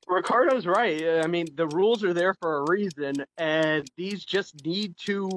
[0.10, 1.02] Ricardo's right.
[1.02, 5.30] Uh, I mean, the rules are there for a reason, and these just need to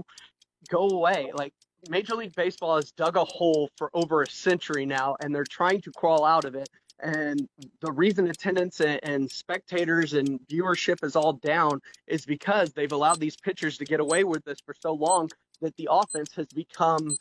[0.69, 1.31] go away.
[1.35, 1.53] Like,
[1.89, 5.81] Major League Baseball has dug a hole for over a century now, and they're trying
[5.83, 6.69] to crawl out of it.
[7.01, 7.49] And
[7.81, 13.19] the reason attendance and, and spectators and viewership is all down is because they've allowed
[13.19, 15.29] these pitchers to get away with this for so long
[15.61, 17.17] that the offense has become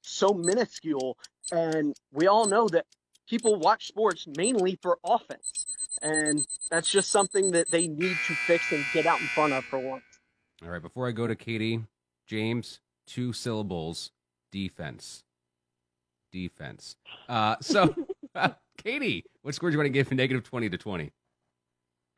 [0.00, 1.18] so minuscule.
[1.52, 2.86] And we all know that
[3.28, 5.66] people watch sports mainly for offense,
[6.02, 9.64] and that's just something that they need to fix and get out in front of
[9.64, 10.04] for once.
[10.62, 11.84] All right, before I go to Katie,
[12.26, 14.10] James, two syllables,
[14.50, 15.22] defense.
[16.32, 16.96] Defense.
[17.28, 17.94] Uh, so,
[18.78, 21.12] Katie, what score do you want to give from negative 20 to 20?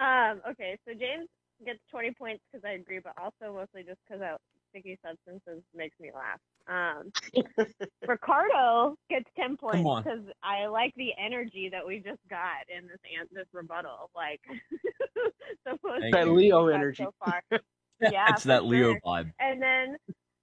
[0.01, 1.29] Um, okay, so James
[1.64, 4.23] gets 20 points because I agree, but also mostly just because
[4.70, 6.40] sticky substances makes me laugh.
[6.68, 7.12] Um,
[8.07, 12.98] Ricardo gets 10 points because I like the energy that we just got in this
[13.33, 14.11] this rebuttal.
[14.14, 14.40] Like,
[15.66, 16.33] so most That you.
[16.35, 17.07] Leo so energy.
[17.24, 17.42] far.
[18.00, 19.00] Yeah, it's for that Leo sure.
[19.04, 19.33] vibe.
[19.40, 19.96] And then,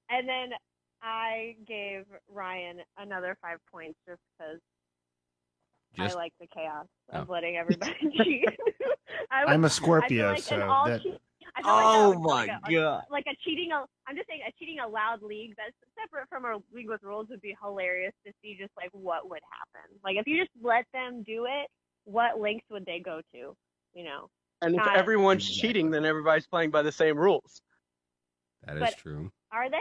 [0.09, 0.49] and then
[1.01, 4.59] I gave Ryan another five points just because
[5.95, 7.31] Just- I like the chaos of Oh.
[7.31, 8.49] letting everybody cheat.
[9.31, 11.17] I I'm a Scorpio, I like so that- cheat-
[11.55, 13.03] I feel like that Oh would my like a, god.
[13.11, 13.71] like a cheating.
[13.71, 17.27] al- I'm just saying a cheating allowed league that's separate from a league with rules
[17.29, 19.97] would be hilarious to see just like what would happen.
[20.03, 21.67] Like if you just let them do it,
[22.05, 23.55] what lengths would they go to?
[23.93, 24.29] You know.
[24.61, 27.61] And if Not- everyone's cheating, then everybody's playing by the same rules.
[28.63, 29.31] That is But- true.
[29.51, 29.77] Are they?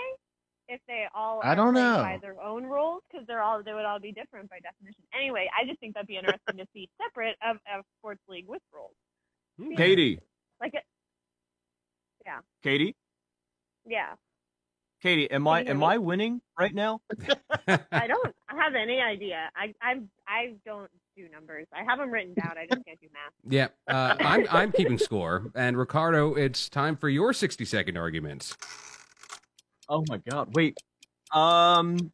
[0.66, 1.96] If they all I don't know.
[2.02, 5.02] by their own rules, because they're all they would all be different by definition.
[5.14, 8.62] Anyway, I just think that'd be interesting to see separate of a sports league with
[8.72, 8.94] rules.
[9.58, 9.74] Hmm.
[9.74, 10.20] Katie,
[10.62, 10.82] Like it.
[12.24, 12.38] Yeah.
[12.62, 12.94] Katie,
[13.86, 14.14] Yeah.
[15.02, 15.84] Katie, am I am me?
[15.86, 17.00] I winning right now?
[17.68, 19.50] I don't have any idea.
[19.54, 21.66] I I I don't do numbers.
[21.74, 22.54] I have them written down.
[22.56, 23.32] I just can't do math.
[23.52, 28.56] Yeah, uh, I'm I'm keeping score, and Ricardo, it's time for your 60 second arguments.
[29.90, 30.54] Oh my god.
[30.56, 30.78] Wait.
[31.32, 32.10] Um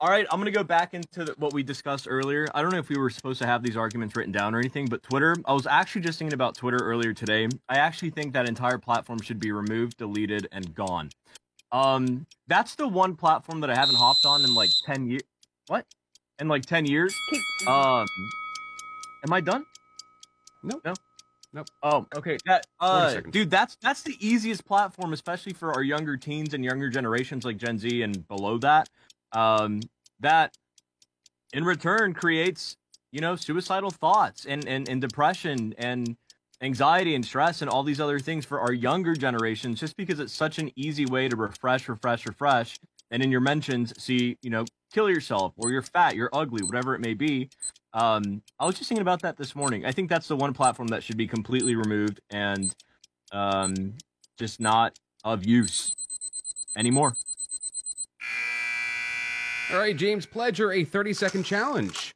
[0.00, 2.46] all right, I'm going to go back into the, what we discussed earlier.
[2.54, 4.86] I don't know if we were supposed to have these arguments written down or anything,
[4.86, 7.48] but Twitter, I was actually just thinking about Twitter earlier today.
[7.68, 11.10] I actually think that entire platform should be removed, deleted and gone.
[11.72, 15.22] Um that's the one platform that I haven't hopped on in like 10 years.
[15.66, 15.84] What?
[16.38, 17.12] In like 10 years?
[17.66, 18.06] Um
[19.24, 19.64] Am I done?
[20.62, 20.80] No.
[20.84, 20.94] No.
[21.52, 21.66] Nope.
[21.82, 22.36] Oh, okay.
[22.44, 26.90] That uh, dude, that's that's the easiest platform, especially for our younger teens and younger
[26.90, 28.90] generations like Gen Z and below that.
[29.32, 29.80] Um,
[30.20, 30.56] that
[31.52, 32.76] in return creates,
[33.12, 36.16] you know, suicidal thoughts and, and, and depression and
[36.60, 40.32] anxiety and stress and all these other things for our younger generations just because it's
[40.32, 42.78] such an easy way to refresh, refresh, refresh.
[43.10, 46.94] And in your mentions, see, you know, kill yourself or you're fat, you're ugly, whatever
[46.94, 47.50] it may be.
[47.92, 49.84] Um, I was just thinking about that this morning.
[49.86, 52.74] I think that's the one platform that should be completely removed and
[53.32, 53.94] um,
[54.38, 55.94] just not of use
[56.76, 57.14] anymore.
[59.72, 62.12] All right, James Pledger, a 30 second challenge.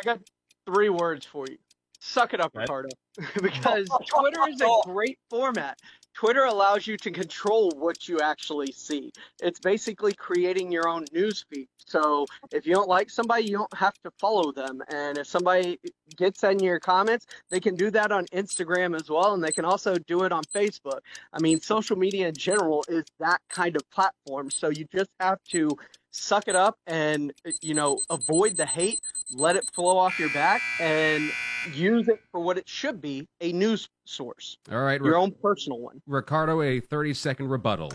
[0.00, 0.20] I got
[0.66, 1.58] three words for you.
[2.00, 2.62] Suck it up, Okay.
[2.62, 2.88] Ricardo.
[3.42, 5.78] because Twitter is a great format.
[6.14, 9.12] Twitter allows you to control what you actually see.
[9.42, 11.68] It's basically creating your own news feed.
[11.78, 14.82] So if you don't like somebody, you don't have to follow them.
[14.88, 15.78] And if somebody
[16.16, 19.34] gets in your comments, they can do that on Instagram as well.
[19.34, 21.00] And they can also do it on Facebook.
[21.32, 24.50] I mean, social media in general is that kind of platform.
[24.50, 25.70] So you just have to
[26.10, 29.00] suck it up and, eh, you know, avoid the hate,
[29.32, 31.30] let it flow off your back, and
[31.72, 35.32] use it for what it should be a news source, All right, your Ri- own
[35.42, 36.00] personal one.
[36.06, 37.92] Ricardo, a 30 second rebuttal.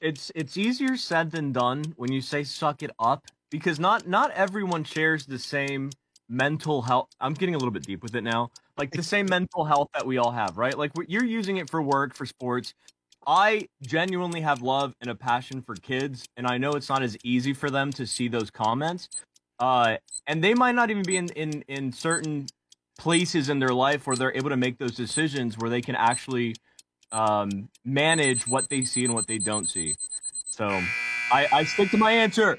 [0.00, 4.30] It's it's easier said than done when you say suck it up because not not
[4.30, 5.90] everyone shares the same
[6.28, 7.08] mental health.
[7.20, 8.52] I'm getting a little bit deep with it now.
[8.78, 10.78] Like the same mental health that we all have, right?
[10.78, 12.74] Like we- you're using it for work, for sports.
[13.26, 17.16] I genuinely have love and a passion for kids, and I know it's not as
[17.24, 19.08] easy for them to see those comments.
[19.58, 22.46] Uh, and they might not even be in, in, in certain
[22.98, 26.54] places in their life where they're able to make those decisions where they can actually
[27.12, 29.94] um, manage what they see and what they don't see.
[30.46, 30.66] So
[31.32, 32.58] I, I stick to my answer.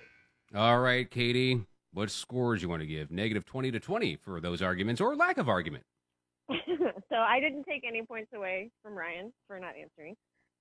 [0.55, 1.61] All right, Katie,
[1.93, 3.11] what scores you want to give?
[3.11, 5.83] Negative 20 to 20 for those arguments or lack of argument.
[6.49, 10.15] so I didn't take any points away from Ryan for not answering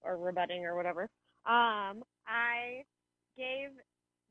[0.05, 1.03] or rebutting or whatever.
[1.47, 2.85] Um, I
[3.37, 3.71] gave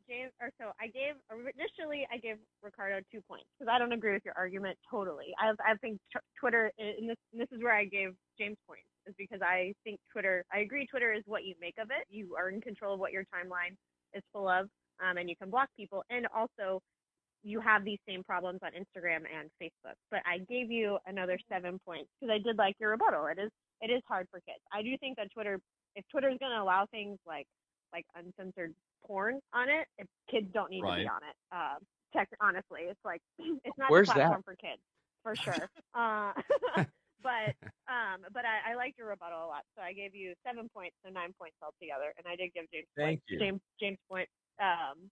[0.08, 4.14] James, or so I gave initially I gave Ricardo two points because I don't agree
[4.14, 5.34] with your argument totally.
[5.40, 8.88] I I think t- Twitter, and this and this is where I gave James points
[9.08, 10.44] is because I think Twitter.
[10.54, 12.06] I agree Twitter is what you make of it.
[12.10, 13.76] You are in control of what your timeline
[14.14, 14.68] is full of,
[15.00, 16.82] um, and you can block people, and also
[17.44, 19.96] you have these same problems on Instagram and Facebook.
[20.12, 23.26] But I gave you another seven points because I did like your rebuttal.
[23.28, 23.52] It is
[23.82, 24.62] it is hard for kids.
[24.72, 25.60] I do think that Twitter,
[25.96, 27.48] if Twitter is going to allow things like
[27.94, 28.74] like uncensored
[29.06, 31.36] porn on it, if kids don't need to be on it.
[31.52, 31.76] Uh,
[32.16, 34.52] tech, honestly, it's like it's not Where's the platform that?
[34.52, 34.82] for kids
[35.24, 35.70] for sure.
[35.94, 36.32] uh,
[37.24, 37.56] but
[37.92, 40.96] um, but I, I liked your rebuttal a lot, so I gave you seven points,
[41.04, 43.40] so nine points altogether, and I did give James Thank point, you.
[43.40, 44.30] James James point
[44.62, 45.10] um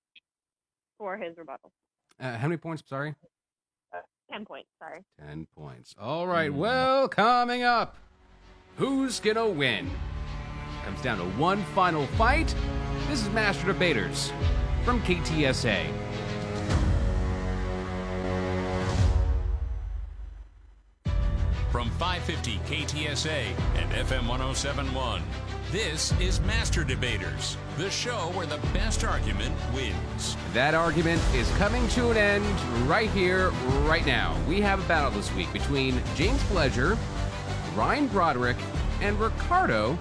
[0.98, 1.72] for his rebuttal.
[2.20, 2.84] Uh, how many points?
[2.88, 3.16] Sorry.
[4.32, 4.70] Ten points.
[4.78, 5.00] Sorry.
[5.28, 5.96] 10 points.
[6.00, 7.96] All right, well, coming up,
[8.80, 9.92] who's gonna win?
[10.86, 12.56] Comes down to one final fight.
[13.10, 14.32] This is Master Debaters
[14.86, 15.92] from KTSA.
[21.74, 25.24] From 550 KTSA and FM 1071,
[25.72, 30.38] this is Master Debaters, the show where the best argument wins.
[30.54, 33.50] That argument is coming to an end right here,
[33.84, 34.38] right now.
[34.48, 36.98] We have a battle this week between James Pledger,
[37.76, 38.58] Ryan Broderick,
[39.02, 39.98] and Ricardo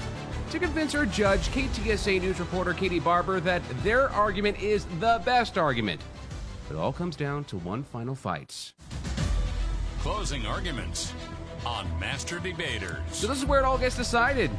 [0.50, 5.58] to convince our judge, KTSA News reporter Katie Barber, that their argument is the best
[5.58, 6.00] argument.
[6.70, 8.72] It all comes down to one final fight.
[10.00, 11.12] Closing arguments
[11.66, 12.98] on Master Debaters.
[13.12, 14.50] So this is where it all gets decided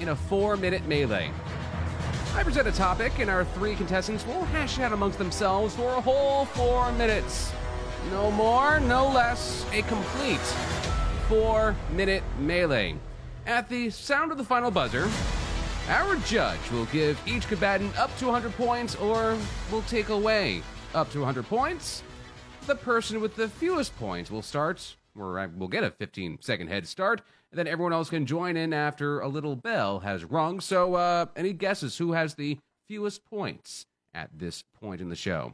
[0.00, 1.30] in a four-minute melee.
[2.34, 5.94] I present a topic, and our three contestants will hash it out amongst themselves for
[5.94, 7.52] a whole four minutes.
[8.10, 9.64] No more, no less.
[9.72, 10.40] A complete
[11.30, 12.96] four-minute melee.
[13.46, 15.08] At the sound of the final buzzer,
[15.88, 19.38] our judge will give each combatant up to 100 points or
[19.70, 20.60] will take away
[20.92, 22.02] up to 100 points.
[22.66, 26.88] The person with the fewest points will start, or will get a 15 second head
[26.88, 27.22] start,
[27.52, 30.58] and then everyone else can join in after a little bell has rung.
[30.58, 32.58] So, uh, any guesses who has the
[32.88, 35.52] fewest points at this point in the show?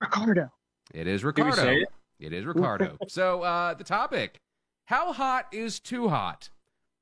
[0.00, 0.50] Ricardo.
[0.94, 1.62] It is Did we Ricardo.
[1.62, 1.88] say it?
[2.22, 2.96] It is Ricardo.
[3.08, 4.40] so, uh, the topic
[4.84, 6.50] How hot is too hot?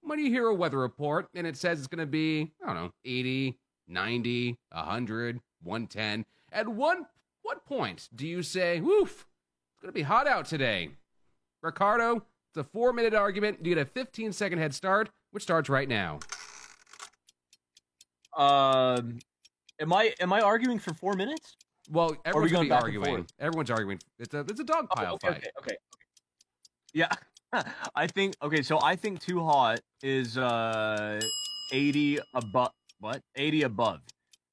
[0.02, 2.76] When you hear a weather report and it says it's going to be, I don't
[2.76, 7.06] know, 80, 90, 100, 110, at one,
[7.42, 9.26] what point do you say, woof,
[9.74, 10.90] it's going to be hot out today?
[11.62, 13.58] Ricardo, it's a four minute argument.
[13.62, 16.18] You get a 15 second head start, which starts right now.
[18.36, 19.18] Um,
[19.78, 21.56] am I am I arguing for four minutes?
[21.90, 23.26] Well, Or are we everyone's going going to be arguing.
[23.38, 23.98] Everyone's arguing.
[24.18, 25.36] It's a, it's a dog pile okay, fight.
[25.36, 25.76] okay, okay, okay.
[26.92, 27.08] Yeah,
[27.94, 28.62] I think okay.
[28.62, 31.20] So I think too hot is uh
[31.72, 32.72] eighty above.
[33.00, 33.22] What?
[33.36, 34.00] Eighty above.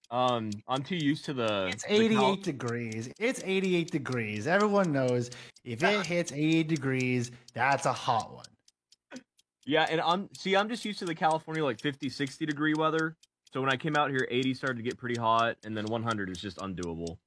[0.10, 1.68] Um, I'm too used to the.
[1.68, 3.10] It's the 88 cal- degrees.
[3.20, 4.48] It's 88 degrees.
[4.48, 5.30] Everyone knows
[5.66, 8.46] if it hits 88 degrees, that's a hot one.
[9.66, 13.18] Yeah, and I'm see, I'm just used to the California like 50, 60 degree weather.
[13.54, 16.30] So when I came out here, 80 started to get pretty hot, and then 100
[16.30, 17.18] is just undoable.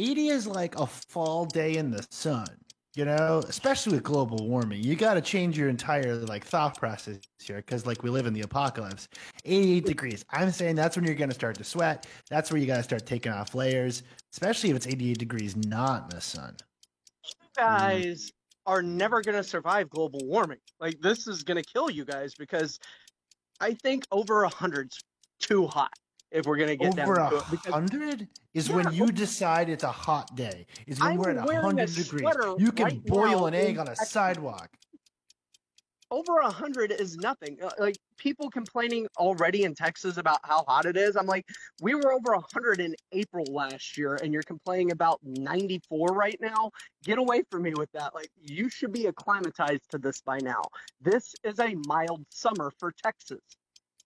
[0.00, 2.46] 80 is like a fall day in the sun,
[2.94, 4.82] you know, especially with global warming.
[4.82, 8.32] You got to change your entire like thought process here because like we live in
[8.32, 9.08] the apocalypse.
[9.44, 10.24] 88 degrees.
[10.30, 12.06] I'm saying that's when you're going to start to sweat.
[12.30, 16.04] That's where you got to start taking off layers, especially if it's 88 degrees not
[16.04, 16.56] in the sun.
[17.24, 18.32] You guys
[18.64, 20.58] are never going to survive global warming.
[20.80, 22.78] Like this is going to kill you guys because
[23.60, 24.98] I think over a hundred's
[25.40, 25.92] too hot
[26.30, 27.44] if we're going to get Over a to it.
[27.50, 30.66] Because hundred is Yeah, when you decide it's a hot day.
[30.86, 32.28] Is when I'm we're at a hundred degrees.
[32.58, 34.10] You can right boil an egg on a Texas.
[34.10, 34.70] sidewalk.
[36.10, 37.58] over a hundred is nothing.
[37.62, 41.16] Uh, Like people complaining already in Texas about how hot it is.
[41.16, 41.46] I'm like,
[41.80, 46.38] we were over a hundred in April last year, and you're complaining about 94 right
[46.40, 46.70] now.
[47.04, 48.14] Get away from me with that.
[48.14, 50.62] Like you should be acclimatized to this by now.
[51.00, 53.40] This is a mild summer for Texas,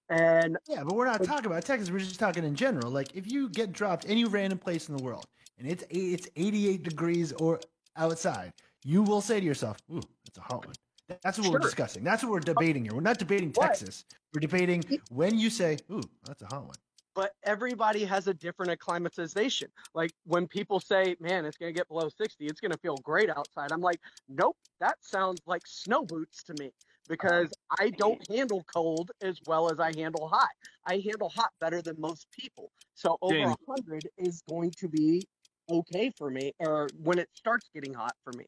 [0.08, 1.90] and Yeah, but we're not talking about Texas.
[1.90, 2.90] We're just talking in general.
[2.90, 5.26] Like if you get dropped any random place in the world
[5.58, 7.60] and it's it's 88 degrees or
[7.96, 8.52] outside,
[8.82, 10.74] you will say to yourself, "Ooh, that's a hot one."
[11.22, 12.02] That's what we're discussing.
[12.02, 12.94] That's what we're debating here.
[12.94, 13.68] We're not debating What?
[13.68, 14.04] Texas.
[14.32, 16.76] We're debating when you say, "Ooh, that's a hot one."
[17.14, 19.68] but everybody has a different acclimatization.
[19.94, 23.72] Like when people say, "Man, it's gonna get below 60, it's gonna feel great outside,"
[23.72, 26.72] I'm like, "Nope, that sounds like snow boots to me."
[27.08, 30.48] Because I don't handle cold as well as I handle hot.
[30.86, 32.70] I handle hot better than most people.
[32.94, 35.26] So over a hundred is going to be
[35.70, 38.46] okay for me, or when it starts getting hot for me.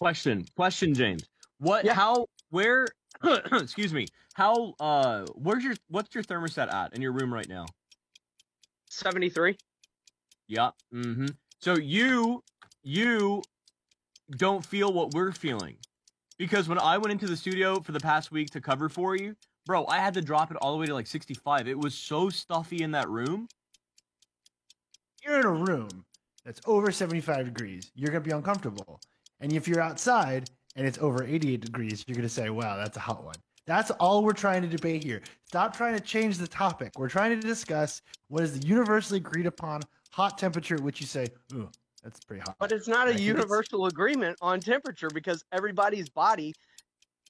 [0.00, 1.24] Question, question, James.
[1.58, 1.86] What?
[1.86, 2.26] How?
[2.50, 2.86] Where?
[3.52, 4.06] excuse me.
[4.34, 4.74] How?
[4.78, 5.74] Uh, where's your?
[5.88, 7.66] What's your thermostat at in your room right now?
[8.94, 9.56] 73.
[10.46, 10.70] Yeah.
[10.92, 11.26] Mm-hmm.
[11.60, 12.42] So you,
[12.82, 13.42] you
[14.36, 15.76] don't feel what we're feeling,
[16.44, 19.34] because when I went into the studio for the past week to cover for you,
[19.64, 21.66] bro, I had to drop it all the way to like 65.
[21.66, 23.48] It was so stuffy in that room.
[25.24, 26.04] You're in a room
[26.44, 27.90] that's over 75 degrees.
[27.94, 29.00] You're going to be uncomfortable.
[29.40, 32.98] And if you're outside and it's over 88 degrees, you're going to say, "Wow, that's
[32.98, 33.36] a hot one."
[33.66, 35.22] That's all we're trying to debate here.
[35.46, 36.98] Stop trying to change the topic.
[36.98, 39.80] We're trying to discuss what is the universally agreed upon
[40.12, 41.70] hot temperature at which you say, "Ooh,
[42.04, 45.42] that's pretty hot." But it's not I a think it's- universal agreement on temperature because
[45.50, 46.52] everybody's body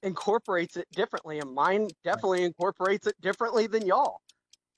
[0.03, 4.21] incorporates it differently, and mine definitely incorporates it differently than y'all.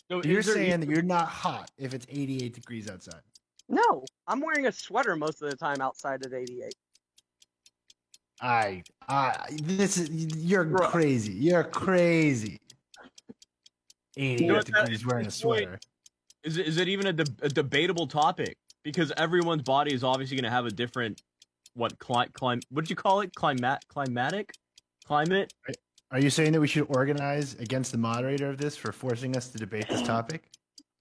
[0.09, 3.19] So you're saying that you're not hot if it's 88 degrees outside.
[3.67, 6.73] No, I'm wearing a sweater most of the time outside at 88.
[8.39, 11.33] I, I, this is you're crazy.
[11.33, 12.61] You're crazy.
[14.15, 15.79] 88 You know what, that- degrees wearing a it's sweater.
[16.43, 18.55] Is it, is it even a, de- a debatable topic?
[18.88, 21.21] Because everyone's body is obviously going to have a different
[21.73, 23.33] what clim clim what did you call it?
[23.35, 24.53] Climat climatic
[25.05, 25.53] climate.
[26.09, 29.49] Are you saying that we should organize against the moderator of this for forcing us
[29.49, 30.49] to debate this topic?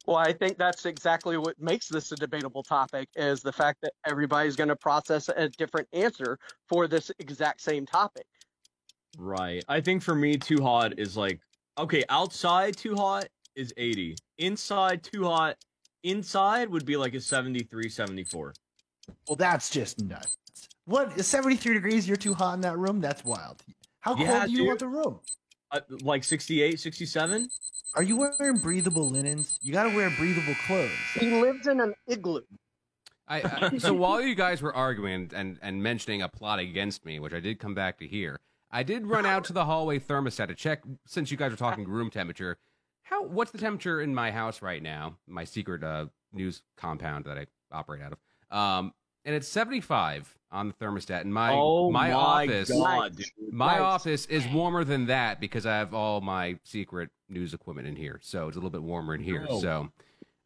[0.04, 3.92] Well, I think that's exactly what makes this a debatable topic is the fact that
[4.04, 8.26] everybody's going to process a different answer for this exact same topic.
[9.16, 9.64] Right.
[9.68, 11.38] I think for me, too hot is like
[11.78, 12.02] okay.
[12.08, 14.16] Outside, too hot is 80.
[14.38, 15.56] Inside, too hot.
[16.06, 18.54] Inside would be like a 73, 74.
[19.28, 20.36] Well, that's just nuts.
[20.84, 22.06] What is 73 degrees?
[22.06, 23.00] You're too hot in that room?
[23.00, 23.60] That's wild.
[24.00, 24.66] How cold Yeah, do you dude.
[24.68, 25.18] want the room?
[25.72, 27.48] Uh, like 68, 67.
[27.96, 29.58] Are you wearing breathable linens?
[29.62, 30.92] You got to wear breathable clothes.
[31.18, 32.42] He lives in an igloo.
[33.26, 37.18] I, I, so while you guys were arguing and, and mentioning a plot against me,
[37.18, 38.38] which I did come back to hear,
[38.70, 40.82] I did run out to the hallway thermostat to check.
[41.04, 42.58] Since you guys were talking room temperature,
[43.06, 45.16] how what's the temperature in my house right now?
[45.28, 48.92] My secret uh, news compound that I operate out of, um,
[49.24, 51.20] and it's seventy five on the thermostat.
[51.20, 53.16] And my Oh my, my office, God,
[53.52, 53.80] my Nice.
[53.80, 58.18] office is warmer than that because I have all my secret news equipment in here,
[58.22, 59.46] so it's a little bit warmer in here.
[59.48, 59.60] Oh.
[59.60, 59.88] So.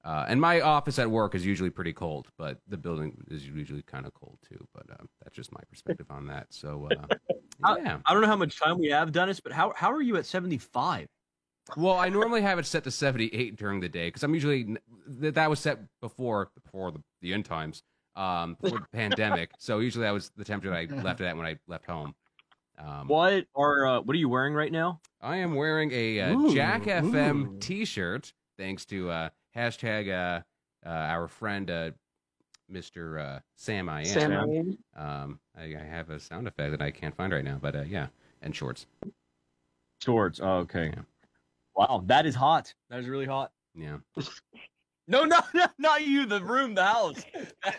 [0.03, 3.83] Uh, and my office at work is usually pretty cold, but the building is usually
[3.83, 4.67] kind of cold too.
[4.73, 6.47] But uh, that's just my perspective on that.
[6.49, 7.07] So, uh,
[7.77, 7.99] yeah.
[8.07, 10.17] I, I don't know how much time we have, Dennis, but how how are you
[10.17, 11.07] at 75?
[11.77, 14.77] Well, I normally have it set to 78 during the day because I'm usually
[15.21, 17.83] th- that was set before before the, the end times,
[18.17, 19.51] um, before the pandemic.
[19.59, 22.15] So usually that was the temperature I left it at when I left home.
[22.79, 25.01] Um, What are uh, what are you wearing right now?
[25.21, 27.59] I am wearing a uh, Ooh, Jack FM ooh.
[27.61, 30.43] T-shirt, thanks to uh, hashtag uh,
[30.87, 31.91] uh, our friend uh,
[32.73, 33.21] Mr.
[33.21, 34.07] Uh, Sam I am.
[34.07, 34.79] Sam I am.
[34.97, 37.83] Um, I, I have a sound effect that I can't find right now, but uh,
[37.83, 38.07] yeah,
[38.41, 38.87] and shorts.
[40.01, 40.41] Shorts.
[40.43, 40.95] Oh, okay.
[41.77, 42.73] Wow, that is hot.
[42.91, 43.53] That is really hot.
[43.75, 43.99] Yeah.
[45.09, 46.27] No, no, no, not you.
[46.27, 47.25] The room, the house.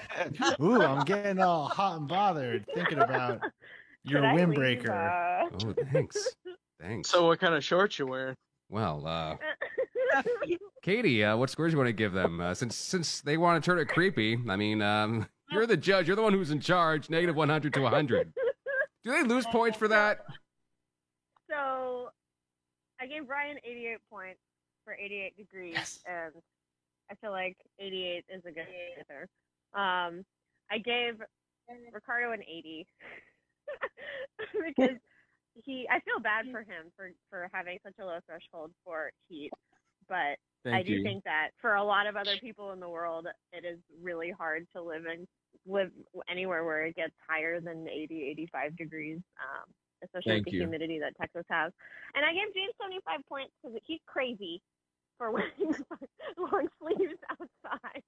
[0.61, 3.39] Ooh, I'm getting all hot and bothered thinking about
[4.03, 5.49] your Could windbreaker.
[5.63, 6.35] Oh, thanks.
[6.81, 7.09] Thanks.
[7.09, 8.35] So, what kind of shorts you wearing?
[8.69, 9.35] Well, uh,
[10.81, 12.41] Katie, uh, what scores you want to give them?
[12.41, 16.07] Uh, since since they want to turn it creepy, I mean, um, you're the judge.
[16.07, 17.09] You're the one who's in charge.
[17.09, 18.33] Negative 100 to 100.
[19.03, 20.25] Do they lose points for that?
[23.01, 24.39] I gave Ryan 88 points
[24.85, 26.33] for 88 degrees, and
[27.09, 29.27] I feel like 88 is a good answer.
[29.73, 30.23] Um,
[30.69, 31.15] I gave
[31.93, 32.87] Ricardo an 80
[34.65, 34.97] because
[35.65, 35.87] he.
[35.89, 39.51] I feel bad for him for for having such a low threshold for heat,
[40.07, 40.37] but
[40.71, 41.03] I do you.
[41.03, 44.67] think that for a lot of other people in the world, it is really hard
[44.75, 45.27] to live in
[45.65, 45.91] live
[46.29, 49.73] anywhere where it gets higher than 80, 85 degrees, um,
[50.03, 50.63] especially Thank with the you.
[50.67, 51.71] humidity that Texas has.
[52.15, 54.61] And I gave James 75 points because he's crazy
[55.17, 55.53] for wearing
[56.37, 58.03] long sleeves outside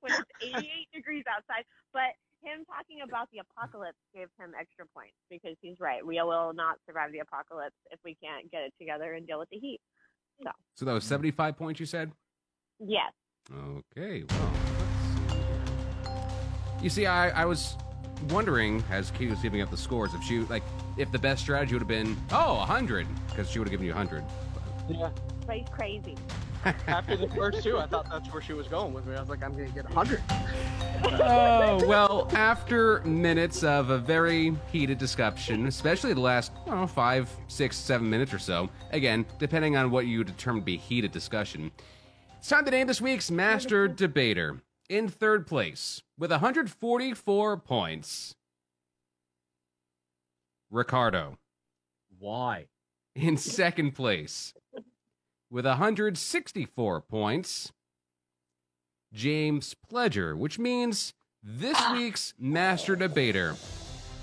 [0.00, 1.64] when it's 88 degrees outside.
[1.92, 6.04] But him talking about the apocalypse gave him extra points because he's right.
[6.04, 9.48] We will not survive the apocalypse if we can't get it together and deal with
[9.50, 9.80] the heat.
[10.42, 12.12] So, So that was 75 points, you said?
[12.78, 13.12] yes.
[13.50, 14.50] Okay, well.
[15.28, 17.76] let's- You see, I, I was
[18.30, 20.62] wondering, as Katie was giving up the scores, if she, like,
[20.96, 23.92] if the best strategy would have been, oh, 100, because she would have given you
[23.92, 24.24] 100.
[24.88, 25.10] Yeah.
[25.46, 26.16] But crazy.
[26.88, 29.14] After the first two, I thought that's where she was going with me.
[29.14, 30.20] I was like, I'm going to get 100.
[31.04, 36.86] Oh, well, after minutes of a very heated discussion, especially the last, I don't know,
[36.88, 41.12] five, six, seven minutes or so, again, depending on what you determine to be heated
[41.12, 41.70] discussion,
[42.38, 44.60] it's time to name this week's Master Debater.
[44.88, 48.36] In third place, with 144 points,
[50.70, 51.38] Ricardo.
[52.18, 52.66] Why?
[53.16, 54.54] In second place,
[55.50, 57.72] with 164 points,
[59.12, 63.56] James Pledger, which means this week's Master Debater,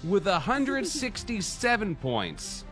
[0.03, 2.63] with 167 points,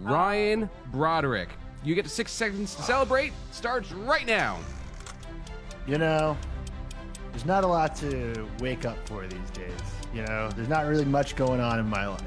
[0.00, 1.50] Ryan Broderick.
[1.84, 3.32] You get six seconds to celebrate.
[3.50, 4.58] Starts right now.
[5.86, 6.36] You know,
[7.32, 9.72] there's not a lot to wake up for these days.
[10.14, 12.22] You know, there's not really much going on in my life.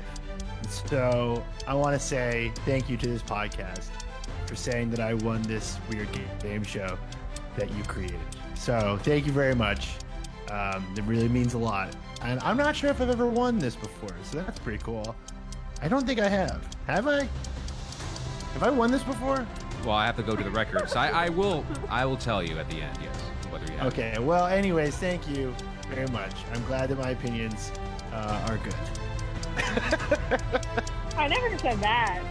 [0.60, 3.89] And so I want to say thank you to this podcast
[4.47, 6.08] for saying that I won this weird
[6.41, 6.97] game, show
[7.56, 8.20] that you created.
[8.56, 9.93] So thank you very much.
[10.49, 11.95] Um, it really means a lot.
[12.22, 15.16] And I'm not sure if I've ever won this before, so that's pretty cool.
[15.82, 16.68] I don't think I have.
[16.88, 17.28] Have I?
[18.53, 19.45] Have I won this before?
[19.84, 20.95] Well, I have to go to the records.
[20.95, 21.66] I, I will.
[21.89, 22.97] I will tell you at the end.
[23.01, 23.22] Yes,
[23.56, 23.88] whether you have.
[23.93, 24.16] Okay.
[24.20, 25.56] Well, anyways, thank you
[25.89, 26.34] very much.
[26.53, 27.72] I'm glad that my opinions
[28.12, 28.76] uh, are good.
[31.18, 32.22] I never said that.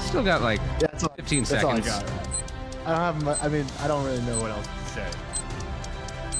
[0.00, 2.12] Still got like That's all, 15 that's all I seconds.
[2.12, 2.86] got.
[2.86, 3.24] I don't have.
[3.24, 5.08] Much, I mean, I don't really know what else to say.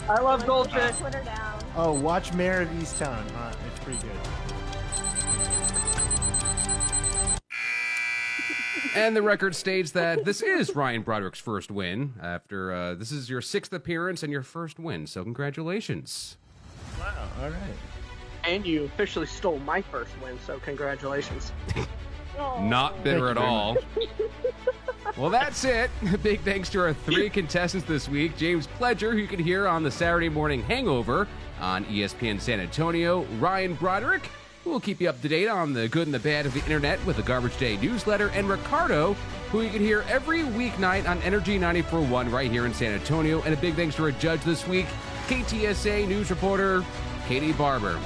[0.09, 0.92] I love Dolce.
[1.01, 1.59] Put her down.
[1.74, 3.24] Oh, watch Mare of Easttown.
[3.34, 4.12] Uh, it's pretty good.
[8.95, 12.14] And the record states that this is Ryan Broderick's first win.
[12.22, 16.36] After uh, this is your sixth appearance and your first win, so congratulations.
[17.01, 17.28] Wow.
[17.40, 17.59] All right.
[18.45, 21.51] And you officially stole my first win, so congratulations.
[22.36, 23.76] Not bitter at all.
[25.16, 25.90] well, that's it.
[26.22, 29.82] Big thanks to our three contestants this week James Pledger, who you can hear on
[29.82, 31.28] the Saturday Morning Hangover
[31.61, 34.28] on ESPN San Antonio, Ryan Broderick,
[34.70, 37.04] will keep you up to date on the good and the bad of the internet
[37.04, 39.14] with the Garbage Day newsletter, and Ricardo,
[39.50, 43.42] who you can hear every weeknight on Energy 94.1 right here in San Antonio.
[43.42, 44.86] And a big thanks to our judge this week,
[45.26, 46.84] KTSA news reporter
[47.26, 48.00] Katie Barber.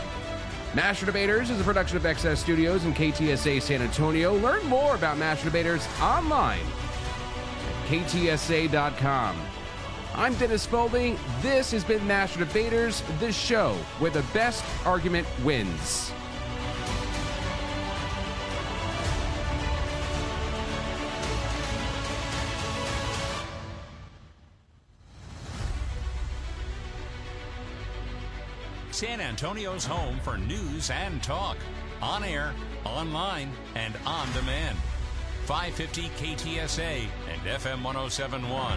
[0.75, 4.35] Master Debaters is a production of XS Studios and KTSA San Antonio.
[4.35, 9.37] Learn more about Master Debaters online at ktsa.com.
[10.15, 11.19] I'm Dennis Spalding.
[11.41, 16.13] This has been Master Debaters, the show where the best argument wins.
[28.99, 31.57] San Antonio's home for news and talk.
[32.03, 32.53] On air,
[32.85, 34.77] online, and on demand.
[35.45, 38.77] 550 KTSA and FM 1071.